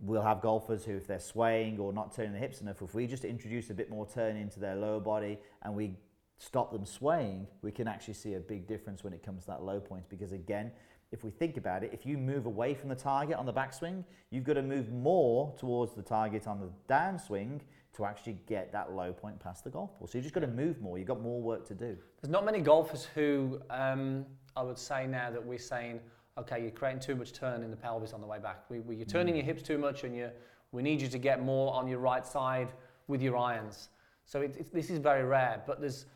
[0.00, 3.06] we'll have golfers who, if they're swaying or not turning the hips enough, if we
[3.06, 5.96] just introduce a bit more turn into their lower body and we
[6.38, 9.62] stop them swaying, we can actually see a big difference when it comes to that
[9.62, 10.08] low point.
[10.08, 10.70] Because again,
[11.12, 14.04] if we think about it, if you move away from the target on the backswing,
[14.30, 17.60] you've got to move more towards the target on the downswing
[17.96, 20.06] to actually get that low point past the golf ball.
[20.06, 20.98] So you've just got to move more.
[20.98, 21.96] You've got more work to do.
[22.20, 26.00] There's not many golfers who um, I would say now that we're saying,
[26.38, 28.64] okay, you're creating too much turn in the pelvis on the way back.
[28.68, 29.38] We, we, you're turning mm.
[29.38, 30.30] your hips too much, and you,
[30.72, 32.68] we need you to get more on your right side
[33.08, 33.88] with your irons.
[34.26, 36.06] So it, it, this is very rare, but there's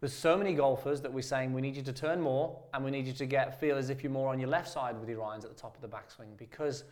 [0.00, 2.90] there's so many golfers that we're saying we need you to turn more and we
[2.90, 5.24] need you to get feel as if you're more on your left side with your
[5.24, 6.84] irons at the top of the backswing because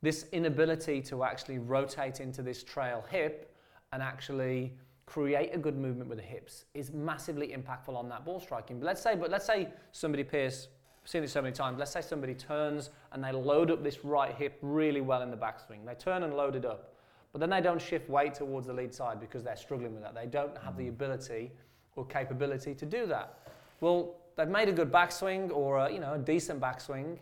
[0.00, 3.51] this inability to actually rotate into this trail hip
[3.92, 4.72] and actually
[5.06, 8.78] create a good movement with the hips is massively impactful on that ball striking.
[8.78, 10.68] But let's say, but let's say somebody Piers,
[11.02, 11.78] I've seen it so many times.
[11.78, 15.36] Let's say somebody turns and they load up this right hip really well in the
[15.36, 15.84] backswing.
[15.84, 16.94] They turn and load it up,
[17.32, 20.14] but then they don't shift weight towards the lead side because they're struggling with that.
[20.14, 20.90] They don't have the mm.
[20.90, 21.50] ability
[21.96, 23.38] or capability to do that.
[23.80, 27.18] Well, they've made a good backswing or a, you know, a decent backswing,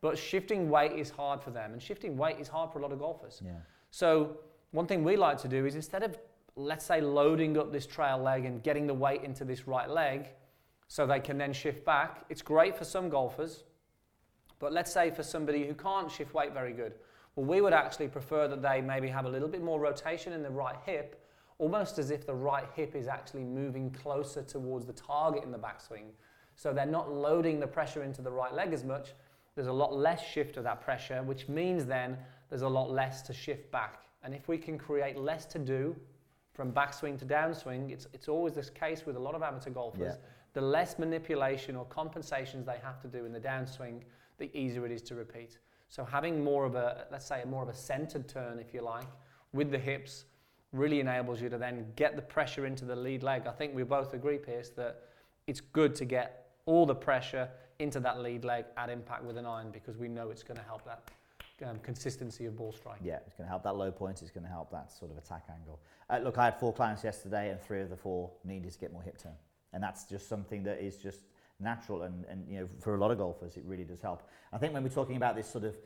[0.00, 2.92] but shifting weight is hard for them, and shifting weight is hard for a lot
[2.92, 3.40] of golfers.
[3.44, 3.52] Yeah.
[3.90, 4.38] So
[4.72, 6.18] one thing we like to do is instead of
[6.56, 10.28] let's say loading up this trail leg and getting the weight into this right leg
[10.88, 13.64] so they can then shift back, it's great for some golfers,
[14.58, 16.94] but let's say for somebody who can't shift weight very good,
[17.36, 20.42] Well, we would actually prefer that they maybe have a little bit more rotation in
[20.42, 21.24] the right hip,
[21.58, 25.58] almost as if the right hip is actually moving closer towards the target in the
[25.58, 26.10] backswing.
[26.56, 29.14] So they're not loading the pressure into the right leg as much.
[29.54, 32.18] There's a lot less shift of that pressure, which means then
[32.48, 34.02] there's a lot less to shift back.
[34.22, 35.96] And if we can create less to do
[36.52, 40.14] from backswing to downswing, it's, it's always this case with a lot of amateur golfers.
[40.14, 40.26] Yeah.
[40.52, 44.00] The less manipulation or compensations they have to do in the downswing,
[44.38, 45.58] the easier it is to repeat.
[45.88, 48.82] So having more of a, let's say, a more of a centered turn, if you
[48.82, 49.06] like,
[49.52, 50.24] with the hips,
[50.72, 53.46] really enables you to then get the pressure into the lead leg.
[53.46, 55.02] I think we both agree, Piers, that
[55.46, 57.48] it's good to get all the pressure
[57.80, 60.64] into that lead leg at impact with an iron because we know it's going to
[60.64, 61.10] help that
[61.62, 62.98] um, consistency of ball strike.
[63.02, 64.22] Yeah, it's going to help that low point.
[64.22, 65.80] It's going to help that sort of attack angle.
[66.08, 68.92] Uh, look, I had four clients yesterday, and three of the four needed to get
[68.92, 69.32] more hip turn,
[69.72, 71.20] and that's just something that is just
[71.58, 72.02] natural.
[72.02, 74.22] And, and you know, for a lot of golfers, it really does help.
[74.52, 75.76] I think when we're talking about this sort of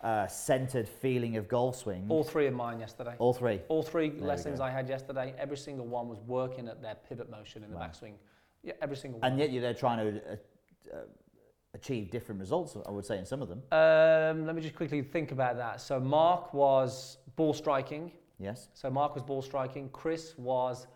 [0.00, 3.14] uh, centered feeling of golf swing, All three of mine yesterday.
[3.18, 3.60] all three.
[3.68, 4.60] All three we lessons.
[4.60, 7.86] I had yesterday, every single one was working at their pivot motion in the Wow.
[7.88, 8.14] backswing.
[8.62, 9.30] Yeah, every single one.
[9.30, 10.32] And yet you're there trying to
[10.92, 10.96] uh,
[11.74, 13.62] uh, achieve different results, I would say, in some of them.
[13.72, 15.80] Um, let me just quickly think about that.
[15.80, 18.12] So Mark was ball striking.
[18.38, 18.68] Yes.
[18.74, 19.88] So Mark was ball striking.
[19.90, 20.86] Chris was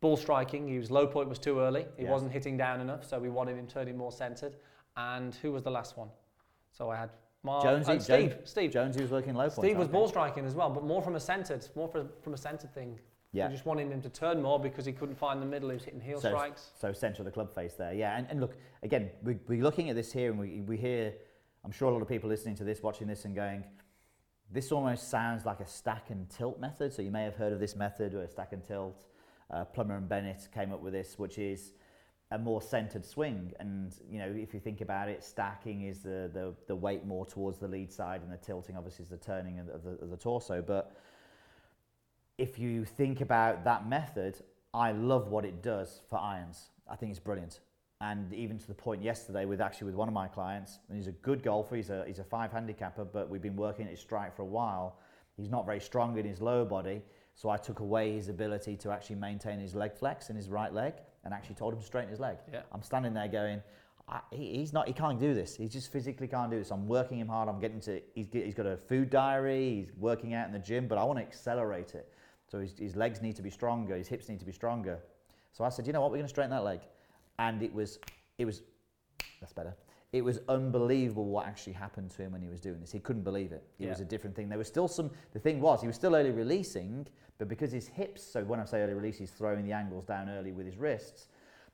[0.00, 0.68] ball striking.
[0.68, 1.86] He was low point was too early.
[1.96, 4.56] He wasn't hitting down enough, so we wanted him turning more centered.
[4.96, 6.08] And who was the last one?
[6.72, 7.10] So I had
[7.42, 7.62] Mark.
[7.62, 8.30] Jonesy, Steve.
[8.30, 8.70] Jones- Steve.
[8.72, 9.66] Jonesy was working low point.
[9.66, 12.38] Steve was ball striking as well, but more from a centered, more from, from a
[12.38, 12.98] centered thing.
[13.32, 13.46] Yeah.
[13.46, 15.68] We just wanted him to turn more because he couldn't find the middle.
[15.68, 16.70] He was hitting heel so, strikes.
[16.80, 18.16] So centre of the club face there, yeah.
[18.16, 21.14] And, and look, again, we, we're looking at this here and we, we hear,
[21.64, 23.64] I'm sure a lot of people listening to this, watching this and going,
[24.50, 26.92] this almost sounds like a stack and tilt method.
[26.92, 29.04] So you may have heard of this method or a stack and tilt.
[29.48, 31.72] Uh, Plummer and Bennett came up with this, which is
[32.32, 33.52] a more centered swing.
[33.60, 37.26] And, you know, if you think about it, stacking is the, the, the weight more
[37.26, 39.90] towards the lead side and the tilting obviously is the turning of the, of the,
[40.02, 40.62] of the torso.
[40.62, 40.96] But
[42.40, 44.40] if you think about that method,
[44.72, 46.70] I love what it does for irons.
[46.88, 47.60] I think it's brilliant.
[48.00, 51.06] And even to the point yesterday with actually with one of my clients, and he's
[51.06, 54.00] a good golfer, he's a, he's a five handicapper, but we've been working at his
[54.00, 54.98] strike for a while.
[55.36, 57.02] He's not very strong in his lower body,
[57.34, 60.72] so I took away his ability to actually maintain his leg flex in his right
[60.72, 62.38] leg and actually told him to straighten his leg.
[62.50, 62.62] Yeah.
[62.72, 63.62] I'm standing there going,
[64.08, 65.56] I, he, he's not, he can't do this.
[65.56, 66.70] He just physically can't do this.
[66.70, 67.50] I'm working him hard.
[67.50, 70.88] I'm getting to, he's, he's got a food diary, he's working out in the gym,
[70.88, 72.10] but I want to accelerate it.
[72.50, 74.98] So his, his legs need to be stronger, his hips need to be stronger.
[75.52, 76.80] So I said, you know what, we're going to straighten that leg.
[77.38, 77.98] And it was,
[78.38, 78.62] it was,
[79.40, 79.74] that's better.
[80.12, 82.90] It was unbelievable what actually happened to him when he was doing this.
[82.90, 83.62] He couldn't believe it.
[83.78, 84.48] It was a different thing.
[84.48, 87.06] There was still some, the thing was, he was still early releasing,
[87.38, 90.28] but because his hips, so when I say early release, he's throwing the angles down
[90.28, 91.28] early with his wrists.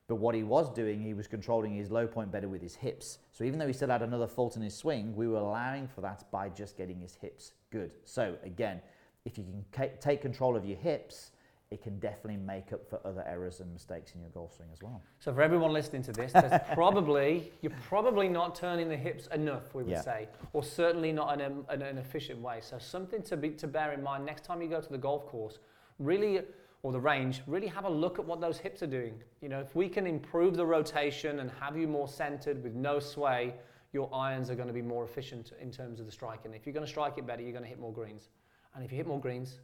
[0.09, 3.19] But what he was doing, he was controlling his low point better with his hips.
[3.33, 6.03] So even though he still had another fault in his swing, we were allowing for
[6.03, 7.91] that by just getting his hips good.
[8.05, 8.81] So again,
[9.27, 11.33] if you can ca- take control of your hips,
[11.71, 14.81] it can definitely make up for other errors and mistakes in your golf swing as
[14.81, 15.03] well.
[15.19, 19.75] So for everyone listening to this, there's probably you're probably not turning the hips enough,
[19.75, 20.01] we would Yeah.
[20.01, 22.61] say, or certainly not in, a, in an efficient way.
[22.63, 25.27] So something to be to bear in mind next time you go to the golf
[25.27, 25.59] course,
[25.99, 26.41] really
[26.85, 29.21] or the range, really have a look at what those hips are doing.
[29.43, 33.01] You know, if we can improve the rotation and have you more centered with no
[33.01, 33.55] sway,
[33.93, 36.55] your irons are going to be more efficient in terms of the striking.
[36.55, 38.29] If you're going to strike it better, you're going to hit more greens,
[38.77, 39.59] and if you hit more greens,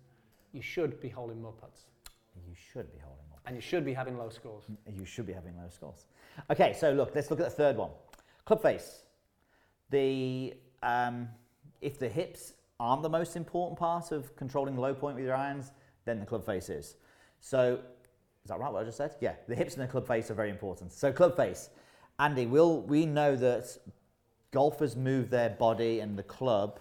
[0.52, 1.82] you should be holding more putts,
[2.48, 3.38] You should be holding more.
[3.46, 4.64] and you should be having low scores.
[4.90, 6.06] You should be having low scores.
[6.50, 7.90] Okay, so look, let's look at the third one.
[8.46, 9.02] Club face.
[9.90, 11.28] The um,
[11.80, 15.36] if the hips aren't the most important part of controlling the low point with your
[15.36, 15.70] irons,
[16.06, 16.96] then the club face is.
[17.40, 17.78] So
[18.44, 18.72] is that right?
[18.72, 19.14] What I just said?
[19.20, 20.92] Yeah, the hips and the club face are very important.
[20.92, 21.70] So club face,
[22.18, 23.76] Andy, will we know that
[24.50, 26.80] golfers move their body and the club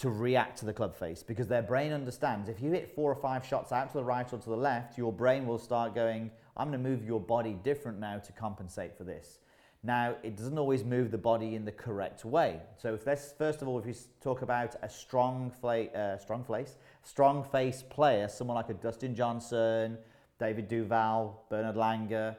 [0.00, 3.14] to react to the club face because their brain understands if you hit four or
[3.14, 6.30] five shots out to the right or to the left, your brain will start going,
[6.56, 9.40] I'm going to move your body different now to compensate for this.
[9.82, 12.60] Now, it doesn't always move the body in the correct way.
[12.78, 16.44] So, if let's first of all, if you talk about a strong, fla- uh, strong
[16.44, 19.98] face, strong face player, someone like a Dustin Johnson,
[20.38, 22.36] David Duval, Bernard Langer,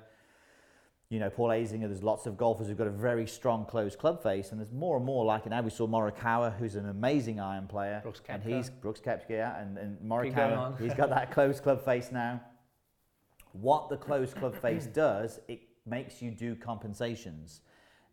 [1.11, 4.23] you know, Paul Azinger, there's lots of golfers who've got a very strong closed club
[4.23, 5.61] face, and there's more and more like it now.
[5.61, 9.77] We saw Morikawa, who's an amazing iron player, Brooks and he's Brooks Koepka, yeah, and,
[9.77, 12.39] and Morikawa, he's got that closed club face now.
[13.51, 17.59] What the closed club face does, it makes you do compensations.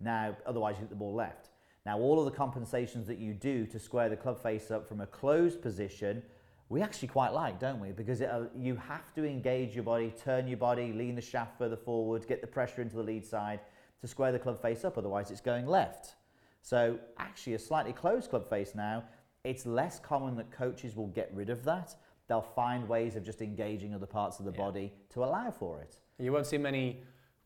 [0.00, 1.50] Now, otherwise you hit the ball left.
[1.86, 5.00] Now, all of the compensations that you do to square the club face up from
[5.00, 6.24] a closed position,
[6.68, 7.92] we actually quite like, don't we?
[7.92, 11.56] Because it, uh, you have to engage your body, turn your body, lean the shaft
[11.58, 13.60] further forward, get the pressure into the lead side
[14.00, 14.98] to square the club face up.
[14.98, 16.14] Otherwise, it's going left.
[16.62, 19.04] So actually, a slightly closed club face now,
[19.44, 21.94] it's less common that coaches will get rid of that.
[22.26, 24.58] They'll find ways of just engaging other parts of the Yeah.
[24.58, 25.98] body to allow for it.
[26.18, 27.02] You won't see many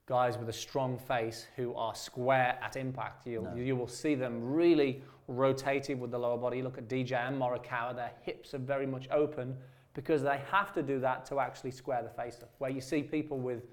[0.06, 3.26] guys with a strong face who are square at impact.
[3.26, 3.54] You'll, No.
[3.54, 5.04] You will see them really
[5.36, 6.62] rotated with the lower body.
[6.62, 9.56] Look at DJ and Morikawa, their hips are very much open
[9.94, 12.50] because they have to do that to actually square the face up.
[12.58, 13.64] Where you see people with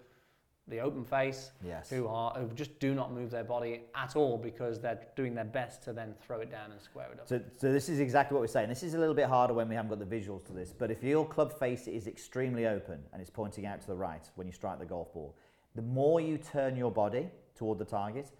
[0.67, 1.89] the open face Yes.
[1.89, 5.43] who are who just do not move their body at all because they're doing their
[5.45, 7.27] best to then throw it down and square it up.
[7.27, 8.69] So, so this is exactly what we're saying.
[8.69, 10.71] This is a little bit harder when we haven't got the visuals to this.
[10.71, 14.29] But if your club face is extremely open and it's pointing out to the right
[14.35, 15.35] when you strike the golf ball,
[15.73, 18.31] the more you turn your body toward the target,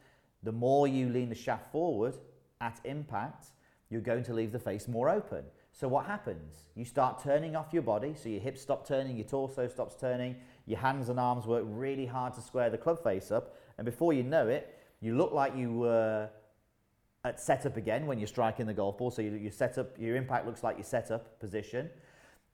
[0.44, 2.16] the more you lean the shaft forward
[2.62, 3.48] at impact,
[3.90, 5.44] you're going to leave the face more open.
[5.72, 6.66] So what happens?
[6.76, 10.36] You start turning off your body, so your hips stop turning, your torso stops turning,
[10.66, 14.14] your hands and arms work really hard to square the club face up, and before
[14.14, 16.30] you know it, you look like you were
[17.24, 19.12] at setup again when you're striking the golf ball.
[19.12, 21.90] So you, you set up, your impact looks like your setup position.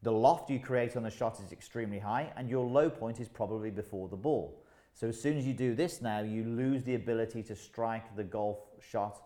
[0.03, 3.27] The loft you create on the shot is extremely high, and your low point is
[3.27, 4.61] probably before the ball.
[4.93, 8.23] So as soon as you do this now, you lose the ability to strike the
[8.23, 9.21] golf shot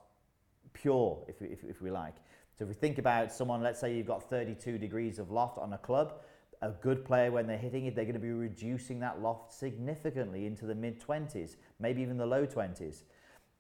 [0.74, 2.16] pure, if, if, if we like.
[2.58, 5.74] So if we think about someone, let's say you've got 32 degrees of loft on
[5.74, 6.22] a club,
[6.62, 10.46] a good player when they're hitting it, they're going to be reducing that loft significantly
[10.46, 13.04] into the mid 20s, maybe even the low 20s.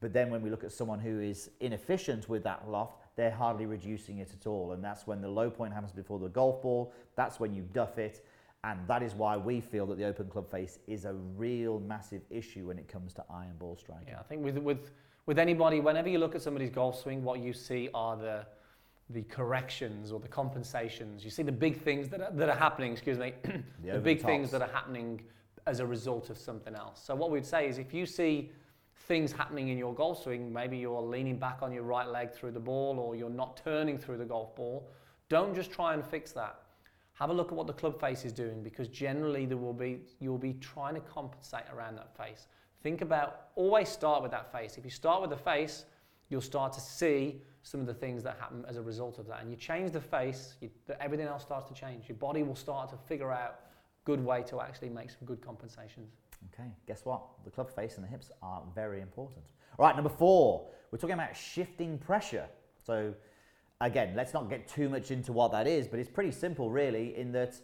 [0.01, 3.66] But then when we look at someone who is inefficient with that loft, they're hardly
[3.66, 4.72] reducing it at all.
[4.72, 6.93] And that's when the low point happens before the golf ball.
[7.16, 8.26] That's when you duff it.
[8.64, 12.22] And that is why we feel that the open club face is a real massive
[12.30, 14.10] issue when it comes to iron ball striking.
[14.10, 14.91] Yeah, I think with, with,
[15.30, 18.43] with anybody, whenever you look at somebody's golf swing, what you see are the,
[19.11, 21.23] the corrections or the compensations.
[21.23, 23.34] You see the big things that are, that are happening, excuse me,
[23.84, 25.21] the, over big the things that are happening
[25.67, 26.99] as a result of something else.
[27.05, 28.49] So what we'd say is if you see
[29.07, 32.53] things happening in your golf swing, maybe you're leaning back on your right leg through
[32.53, 34.89] the ball or you're not turning through the golf ball,
[35.30, 36.55] don't just try and fix that.
[37.13, 39.99] Have a look at what the club face is doing because generally there will be
[40.19, 42.47] you'll be trying to compensate around that face.
[42.82, 44.77] Think about always start with that face.
[44.77, 45.86] If you start with the face,
[46.30, 49.41] you'll start to see some of the things that happen as a result of that.
[49.41, 50.69] And you change the face, you,
[51.01, 52.07] everything else starts to change.
[52.07, 55.41] Your body will start to figure out a good way to actually make some good
[55.41, 56.13] compensations.
[56.53, 57.21] Okay, guess what?
[57.43, 59.43] The club face and the hips are very important.
[59.77, 62.47] All right, number four, we're talking about shifting pressure.
[62.86, 63.13] So,
[63.82, 67.17] again, let's not get too much into what that is, but it's pretty simple, really,
[67.17, 67.55] in that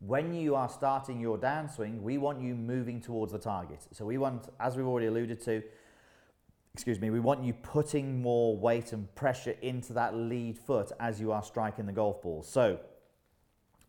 [0.00, 3.86] when you are starting your downswing, we want you moving towards the target.
[3.92, 5.62] So, we want, as we've already alluded to,
[6.72, 11.20] excuse me, we want you putting more weight and pressure into that lead foot as
[11.20, 12.42] you are striking the golf ball.
[12.42, 12.78] So,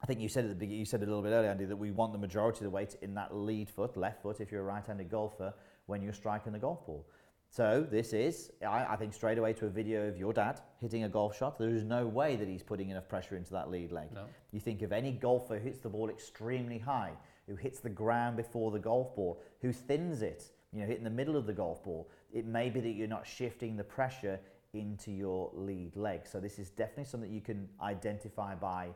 [0.02, 1.76] I think you said at the beginning, you said a little bit earlier, Andy, that
[1.76, 4.62] we want the majority of the weight in that lead foot, left foot, if you're
[4.62, 5.54] a right-handed golfer,
[5.88, 7.06] when you're striking the golf ball.
[7.52, 11.04] So this is, I, I think, straight away to a video of your dad hitting
[11.04, 11.58] a golf shot.
[11.58, 14.10] There is no way that he's putting enough pressure into that lead leg.
[14.14, 14.26] No.
[14.52, 17.14] You think of any golfer who hits the ball extremely high,
[17.48, 21.10] who hits the ground before the golf ball, who thins it, you know, hitting the
[21.10, 22.08] middle of the golf ball.
[22.32, 24.40] It may be that you're not shifting the pressure
[24.74, 26.28] into your lead leg.
[26.28, 28.90] So this is definitely something you can identify by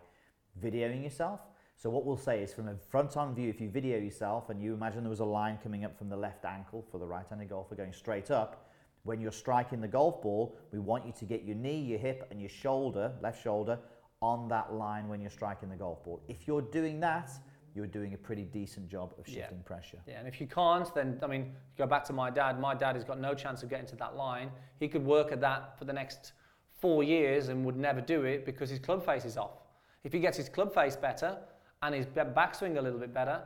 [0.64, 1.40] videoing yourself.
[1.76, 4.74] So what we'll say is from a front-on view, if you video yourself and you
[4.74, 7.76] imagine there was a line coming up from the left ankle for the right-handed golfer
[7.76, 8.70] going straight up,
[9.04, 12.26] when you're striking the golf ball, we want you to get your knee, your hip
[12.32, 13.78] and your shoulder, left shoulder,
[14.22, 16.22] on that line when you're striking the golf ball.
[16.30, 17.30] If you're doing that,
[17.76, 19.42] you're doing a pretty decent job of Yeah.
[19.42, 20.00] shifting pressure.
[20.08, 22.60] Yeah, and if you can't, then I mean, go back to my dad.
[22.60, 24.52] My dad has got no chance of getting to that line.
[24.80, 26.32] He could work at that for the next
[26.72, 29.60] four years and would never do it because his club face is off.
[30.06, 31.38] If he gets his club face better
[31.84, 33.42] and his backswing a little bit better,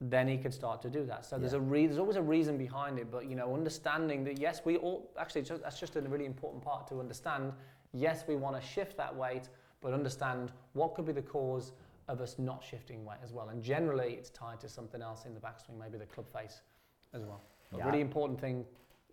[0.00, 1.24] then he can start to do that.
[1.24, 4.38] So there's a re- there's always a reason behind it, but you know, understanding that
[4.38, 7.52] yes, we all actually just, that's just a really important part to understand.
[7.92, 9.48] Yes, we want to shift that weight,
[9.80, 11.72] but understand what could be the cause
[12.08, 13.48] of us not shifting weight as well.
[13.50, 16.62] And generally, it's tied to something else in the backswing, maybe the club face
[17.12, 17.42] as well.
[17.72, 17.86] A Yeah.
[17.86, 18.64] really important thing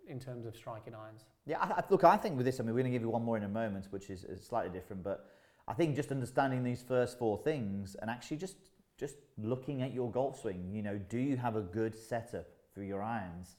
[0.08, 1.24] in terms of striking irons.
[1.46, 3.10] Yeah, I, I, look, I think with this, I mean, we're going to give you
[3.10, 5.30] one more in a moment, which is, is slightly different, but
[5.70, 8.56] I think just understanding these first four things and actually just
[8.98, 12.82] just looking at your golf swing, you know, do you have a good setup for
[12.82, 13.54] your irons?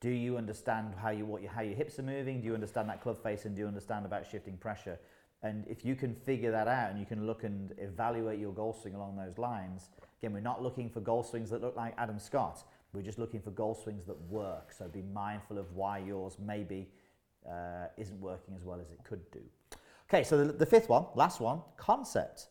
[0.00, 2.40] Do you understand how you what you, how your hips are moving?
[2.40, 4.98] Do you understand that club face, and do you understand about shifting pressure?
[5.42, 8.80] And if you can figure that out, and you can look and evaluate your golf
[8.80, 12.18] swing along those lines, again, we're not looking for golf swings that look like Adam
[12.18, 12.64] Scott.
[12.94, 14.72] We're just looking for golf swings that work.
[14.72, 16.88] So be mindful of why yours maybe
[17.46, 19.42] uh, isn't working as well as it could do.
[20.12, 22.48] Okay, so the, the fifth one, last one, concept.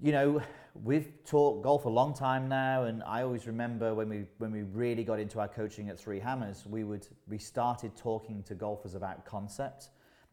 [0.00, 0.40] you know,
[0.82, 4.62] we've taught golf a long time now, and I always remember when we when we
[4.62, 8.94] really got into our coaching at Three Hammers, we would we started talking to golfers
[8.94, 9.90] about concept,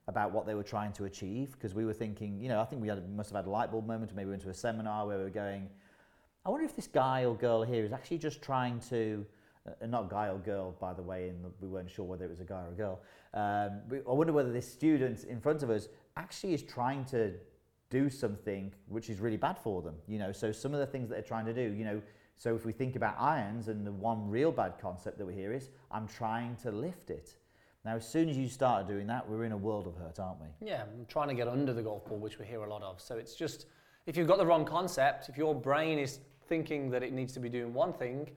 [0.07, 2.81] about what they were trying to achieve, because we were thinking, you know, I think
[2.81, 4.53] we had, must have had a light bulb moment, or maybe we went to a
[4.53, 5.69] seminar where we were going,
[6.45, 9.25] I wonder if this guy or girl here is actually just trying to.
[9.67, 12.39] Uh, not guy or girl, by the way, and we weren't sure whether it was
[12.39, 13.01] a guy or a girl.
[13.33, 17.33] Um, I wonder whether this student in front of us actually is trying to
[17.89, 19.95] do something which is really bad for them.
[20.07, 22.01] You know, so some of the things that they're trying to do, you know,
[22.37, 25.51] so if we think about irons and the one real bad concept that we hear
[25.51, 27.35] is I'm trying to lift it.
[27.83, 30.39] Now, as soon as you start doing that, we're in a world of hurt, aren't
[30.41, 30.47] we?
[30.65, 33.01] Yeah, I'm trying to get under the golf ball, which we hear a lot of.
[33.01, 33.65] So it's just
[34.05, 37.39] if you've got the wrong concept, if your brain is thinking that it needs to
[37.39, 38.29] be doing one thing,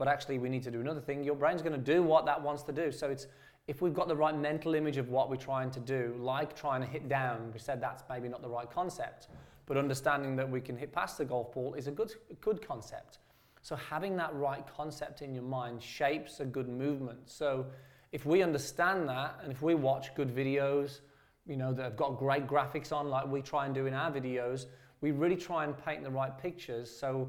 [0.00, 2.40] but actually we need to do another thing, your brain's going to do what that
[2.40, 2.90] wants to do.
[2.90, 3.26] So it's
[3.68, 6.80] if we've got the right mental image of what we're trying to do, like trying
[6.80, 9.28] to hit down, we said that's maybe not the right concept,
[9.66, 13.18] but understanding that we can hit past the golf ball is a good, good concept.
[13.60, 17.18] So having that right concept in your mind shapes a good movement.
[17.26, 17.66] So
[18.10, 21.00] if we understand that, and if we watch good videos,
[21.46, 24.10] you know, that have got great graphics on, like we try and do in our
[24.10, 24.64] videos,
[25.02, 27.28] we really try and paint the right pictures so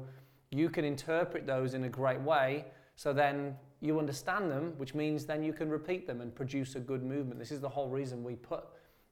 [0.52, 2.66] you can interpret those in a great way.
[2.96, 6.80] So then you understand them, which means then you can repeat them and produce a
[6.80, 7.38] good movement.
[7.38, 8.64] This is the whole reason we put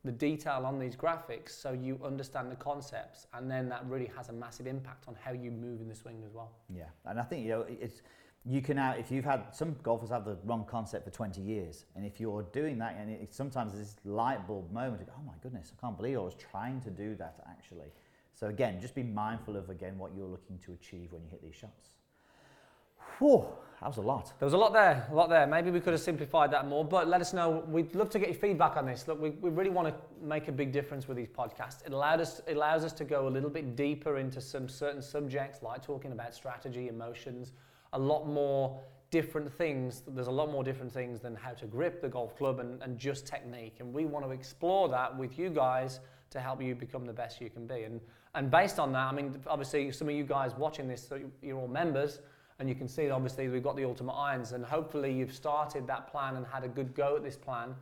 [0.05, 4.31] the detail on these graphics so you understand the concepts and then that really has
[4.31, 6.53] a massive impact on how you move in the swing as well.
[6.75, 8.01] Yeah, and I think you know it's
[8.47, 11.85] you can now if you've had some golfers have the wrong concept for 20 years
[11.95, 15.71] and if you're doing that and it, sometimes this light bulb moment oh my goodness
[15.77, 17.93] I can't believe I was trying to do that actually
[18.35, 21.43] so again just be mindful of again what you're looking to achieve when you hit
[21.43, 21.91] these shots
[23.19, 23.47] Whew,
[23.81, 24.33] that was a lot.
[24.39, 25.47] There was a lot there, a lot there.
[25.47, 27.65] Maybe we could have simplified that more, but let us know.
[27.69, 29.07] We'd love to get your feedback on this.
[29.07, 31.85] Look, we, we really want to make a big difference with these podcasts.
[31.85, 35.03] It, allowed us, it allows us to go a little bit deeper into some certain
[35.03, 37.53] subjects, like talking about strategy, emotions,
[37.93, 40.03] a lot more different things.
[40.07, 42.99] There's a lot more different things than how to grip the golf club and, and
[42.99, 43.77] just technique.
[43.81, 46.01] And we want to explore that with you guys
[46.31, 47.83] to help you become the best you can be.
[47.83, 48.01] And,
[48.35, 51.59] and based on that, I mean, obviously, some of you guys watching this, so you're
[51.59, 52.21] all members
[52.61, 56.11] and you can see obviously we've got the ultimate irons and hopefully you've started that
[56.11, 57.75] plan and had a good go at this plan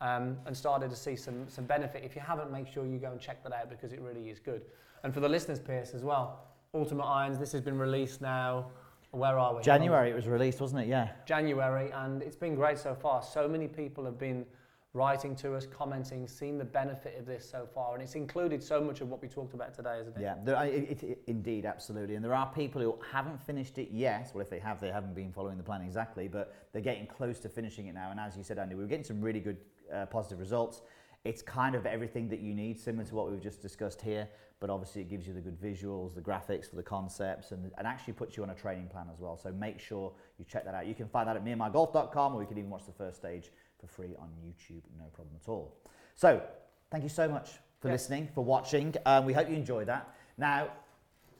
[0.00, 2.04] um, and started to see some, some benefit.
[2.04, 4.38] If you haven't, make sure you go and check that out because it really is
[4.38, 4.62] good.
[5.02, 8.70] And for the listeners, Piers, as well, Ultimate Irons, this has been released now.
[9.10, 9.62] Where are we?
[9.62, 10.88] January it was released, wasn't it?
[10.88, 11.08] Yeah.
[11.26, 13.24] January, and it's been great so far.
[13.24, 14.46] So many people have been
[14.92, 18.80] writing to us, commenting, seeing the benefit of this so far, and it's included so
[18.80, 20.20] much of what we talked about today, isn't it?
[20.20, 22.16] Yeah, there, it, it, indeed, absolutely.
[22.16, 24.30] And there are people who haven't finished it yet.
[24.34, 27.38] Well, if they have, they haven't been following the plan exactly, but they're getting close
[27.40, 28.10] to finishing it now.
[28.10, 29.58] And as you said, Andy, we're getting some really good
[29.94, 30.82] uh, positive results.
[31.24, 34.26] It's kind of everything that you need, similar to what we've just discussed here,
[34.58, 37.86] but obviously it gives you the good visuals, the graphics for the concepts, and, and
[37.86, 39.36] actually puts you on a training plan as well.
[39.36, 40.86] So make sure you check that out.
[40.86, 43.86] You can find that at meandmygolf.com, or you can even watch the first stage for
[43.86, 45.76] free on YouTube, no problem at all.
[46.14, 46.42] So,
[46.90, 47.50] thank you so much
[47.80, 48.02] for yes.
[48.02, 48.94] listening, for watching.
[49.06, 50.14] Um, we hope you enjoyed that.
[50.36, 50.68] Now,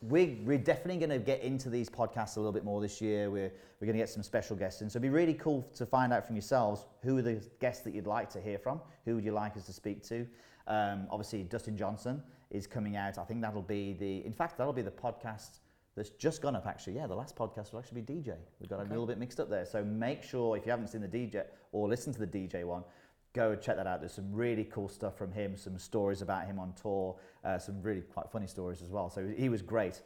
[0.03, 3.30] we're, we're definitely going to get into these podcasts a little bit more this year.
[3.30, 4.88] We're, we're going to get some special guests in.
[4.88, 7.95] So it'd be really cool to find out from yourselves who are the guests that
[7.95, 8.80] you'd like to hear from.
[9.05, 10.26] Who would you like us to speak to?
[10.66, 13.18] Um, obviously, Dustin Johnson is coming out.
[13.18, 15.59] I think that'll be the, in fact, that'll be the podcast
[15.97, 16.95] that's just gone up actually.
[16.95, 18.36] Yeah, the last podcast will actually be DJ.
[18.61, 18.88] We've got okay.
[18.88, 19.66] a little bit mixed up there.
[19.66, 22.84] So make sure if you haven't seen the DJ or listened to the DJ one,
[23.32, 24.01] go and check that out.
[24.01, 27.82] There's some really cool stuff from him, some stories about him on tour, uh, some
[27.82, 29.11] really quite funny stories as well.
[29.11, 30.03] So he was great.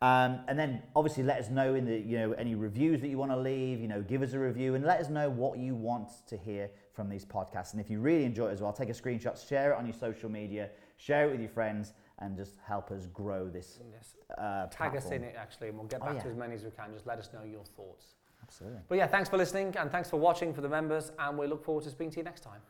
[0.00, 3.18] Um, and then obviously let us know in the you know any reviews that you
[3.18, 3.80] want to leave.
[3.80, 6.70] You know, give us a review and let us know what you want to hear
[6.92, 7.72] from these podcasts.
[7.72, 9.94] And if you really enjoy it as well, take a screenshot, share it on your
[9.94, 10.70] social media,
[11.02, 13.80] share it with your friends, and just help us grow this.
[13.92, 14.14] Yes.
[14.38, 16.22] Uh, Tag us in it actually, and we'll get oh, back oh, yeah.
[16.22, 16.92] to as many as we can.
[16.92, 18.14] Just let us know your thoughts.
[18.42, 18.80] Absolutely.
[18.88, 21.64] But yeah, thanks for listening and thanks for watching for the members, and we look
[21.64, 22.60] forward to speaking to you next time.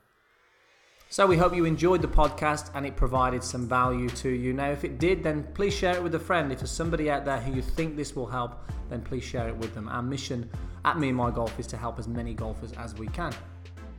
[1.10, 4.54] So we hope you enjoyed the podcast and it provided some value to you.
[4.54, 6.50] Now, if it did, then please share it with a friend.
[6.50, 9.54] If there's somebody out there who you think this will help, then please share it
[9.54, 9.90] with them.
[9.90, 10.48] Our mission
[10.86, 13.34] at Me and My Golf is to help as many golfers as we can.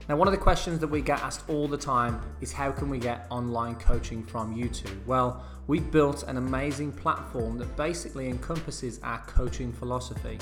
[0.09, 2.89] Now, one of the questions that we get asked all the time is how can
[2.89, 4.97] we get online coaching from YouTube?
[5.05, 10.39] Well, we've built an amazing platform that basically encompasses our coaching philosophy.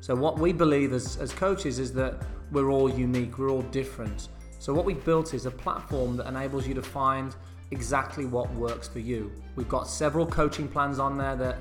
[0.00, 4.28] So, what we believe as, as coaches is that we're all unique, we're all different.
[4.58, 7.34] So, what we've built is a platform that enables you to find
[7.70, 9.32] exactly what works for you.
[9.56, 11.56] We've got several coaching plans on there that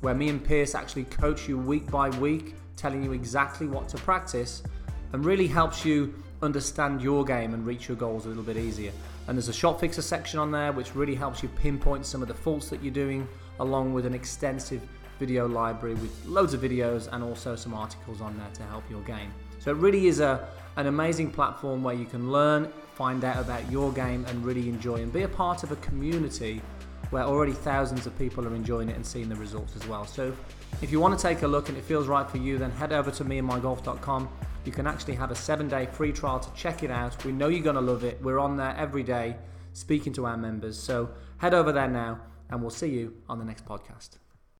[0.00, 3.96] where me and Piers actually coach you week by week, telling you exactly what to
[3.98, 4.64] practice
[5.12, 6.12] and really helps you
[6.42, 8.92] understand your game and reach your goals a little bit easier.
[9.26, 12.28] And there's a shot fixer section on there which really helps you pinpoint some of
[12.28, 13.26] the faults that you're doing
[13.60, 14.80] along with an extensive
[15.18, 19.02] video library with loads of videos and also some articles on there to help your
[19.02, 19.32] game.
[19.58, 23.70] So it really is a, an amazing platform where you can learn, find out about
[23.70, 26.62] your game, and really enjoy and be a part of a community
[27.10, 30.04] where already thousands of people are enjoying it and seeing the results as well.
[30.06, 30.34] So
[30.82, 32.92] if you want to take a look and it feels right for you, then head
[32.92, 34.28] over to meandmygolf.com.
[34.68, 37.24] You can actually have a seven day free trial to check it out.
[37.24, 38.20] We know you're going to love it.
[38.20, 39.34] We're on there every day
[39.72, 40.78] speaking to our members.
[40.78, 41.08] So
[41.38, 44.18] head over there now and we'll see you on the next podcast.